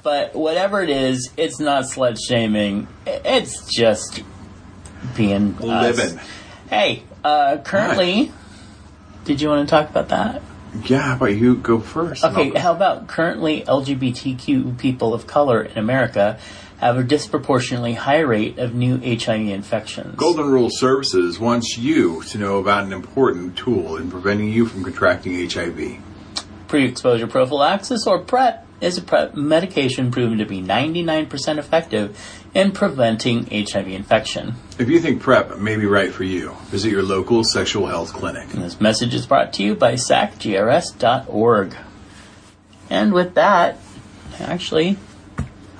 [0.03, 2.87] but whatever it is, it's not slut shaming.
[3.05, 4.23] It's just
[5.15, 5.57] being.
[5.57, 6.19] Living.
[6.69, 8.31] Hey, uh, currently,
[9.25, 10.41] did you want to talk about that?
[10.85, 12.23] Yeah, how about you go first?
[12.23, 16.39] Okay, how about currently LGBTQ people of color in America
[16.81, 20.15] have a disproportionately high rate of new HIV infections?
[20.15, 24.83] Golden Rule Services wants you to know about an important tool in preventing you from
[24.83, 25.99] contracting HIV.
[26.67, 32.19] Pre-exposure prophylaxis, or PrEP, is a PrEP medication proven to be 99% effective
[32.55, 34.55] in preventing HIV infection.
[34.79, 38.49] If you think PrEP may be right for you, visit your local sexual health clinic.
[38.49, 41.75] This message is brought to you by sacgrs.org.
[42.89, 43.77] And with that,
[44.39, 44.97] actually,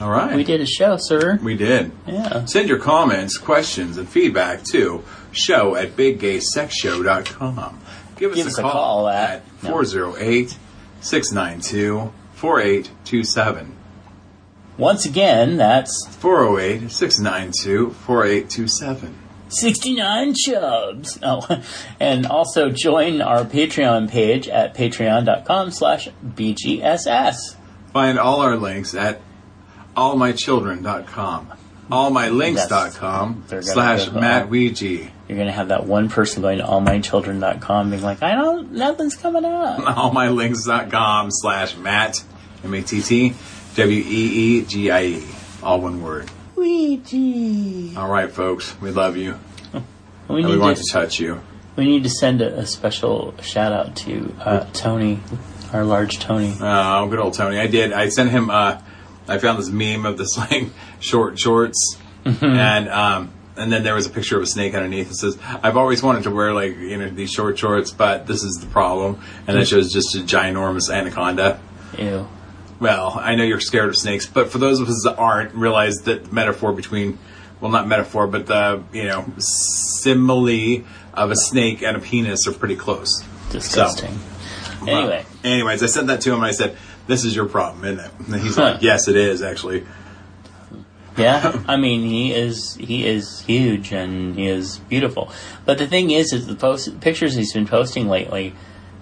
[0.01, 0.35] All right.
[0.35, 1.37] we did a show, sir.
[1.43, 1.91] We did.
[2.07, 2.45] Yeah.
[2.45, 7.79] Send your comments, questions, and feedback to show at biggaysexshow.com.
[8.17, 10.57] Give us, Give a, us a call call at- at 408
[11.01, 13.75] 692 4827.
[14.77, 19.15] Once again, that's 408 692 4827.
[19.49, 21.19] 69 chubs.
[21.21, 21.61] Oh,
[21.99, 27.35] and also join our Patreon page at patreon.com slash BGSS.
[27.91, 29.19] Find all our links at
[29.95, 31.51] allmychildren.com.
[31.91, 35.09] Allmylinks.com slash Matt Weegie.
[35.27, 39.15] You're going to have that one person going to allmychildren.com being like, I don't, nothing's
[39.15, 39.79] coming up.
[39.97, 42.23] allmylinks.com slash Matt,
[42.63, 43.33] M-A-T-T,
[43.75, 45.23] W-E-E-G-I-E.
[45.63, 46.29] All one word.
[46.55, 47.95] Weegie.
[47.97, 48.79] All right, folks.
[48.81, 49.37] We love you.
[50.27, 51.41] We And we want to, to touch you.
[51.75, 55.19] we need to send a, a special shout out to uh, Tony,
[55.73, 56.55] our large Tony.
[56.59, 57.59] Oh, good old Tony.
[57.59, 57.91] I did.
[57.93, 58.81] I sent him, uh,
[59.27, 60.67] I found this meme of this like
[60.99, 61.97] short shorts.
[62.23, 65.11] And, um, and then there was a picture of a snake underneath.
[65.11, 68.43] It says, I've always wanted to wear like, you know, these short shorts, but this
[68.43, 69.21] is the problem.
[69.47, 71.59] And it shows just a ginormous anaconda.
[71.97, 72.27] Ew.
[72.79, 75.97] Well, I know you're scared of snakes, but for those of us that aren't, realize
[76.03, 77.19] that the metaphor between,
[77.59, 82.53] well, not metaphor, but the, you know, simile of a snake and a penis are
[82.53, 83.23] pretty close.
[83.51, 84.17] Disgusting.
[84.87, 85.25] Anyway.
[85.43, 86.75] Anyways, I sent that to him and I said,
[87.07, 88.11] this is your problem, isn't it?
[88.27, 89.85] And he's like, yes, it is, actually.
[91.17, 95.31] Yeah, I mean he is he is huge and he is beautiful.
[95.65, 98.53] But the thing is, is the post pictures he's been posting lately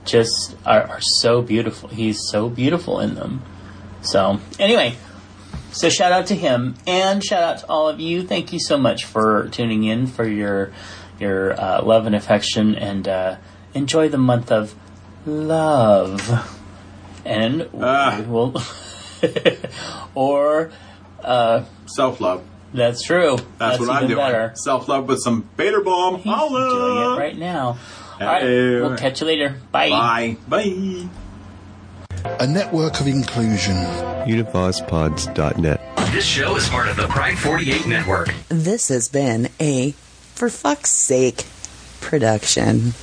[0.05, 1.89] just are, are so beautiful.
[1.89, 3.43] He's so beautiful in them.
[4.01, 4.95] So anyway,
[5.71, 8.23] so shout out to him and shout out to all of you.
[8.23, 10.71] Thank you so much for tuning in for your
[11.19, 13.35] your uh, love and affection and uh,
[13.73, 14.73] enjoy the month of
[15.25, 16.55] love.
[17.25, 18.23] And Ah.
[18.27, 18.55] we'll
[20.15, 20.71] or
[21.23, 22.43] uh, Self love.
[22.73, 23.37] that's true.
[23.57, 24.17] That's, what I'm doing.
[24.17, 24.53] Better.
[24.55, 26.15] Self love with some beta bomb.
[26.17, 26.69] He's Holla!
[26.69, 27.77] doing it right now.
[28.19, 28.81] All right, Hey.
[28.81, 29.55] we'll catch you later.
[29.71, 29.89] Bye.
[29.89, 30.37] Bye.
[30.47, 31.07] Bye.
[32.39, 33.75] A network of inclusion.
[34.27, 35.81] UnivazPods.net.
[36.11, 38.33] This show is part of the Pride 48 network.
[38.49, 39.91] This has been a
[40.35, 41.45] For Fuck's Sake
[42.01, 42.93] production.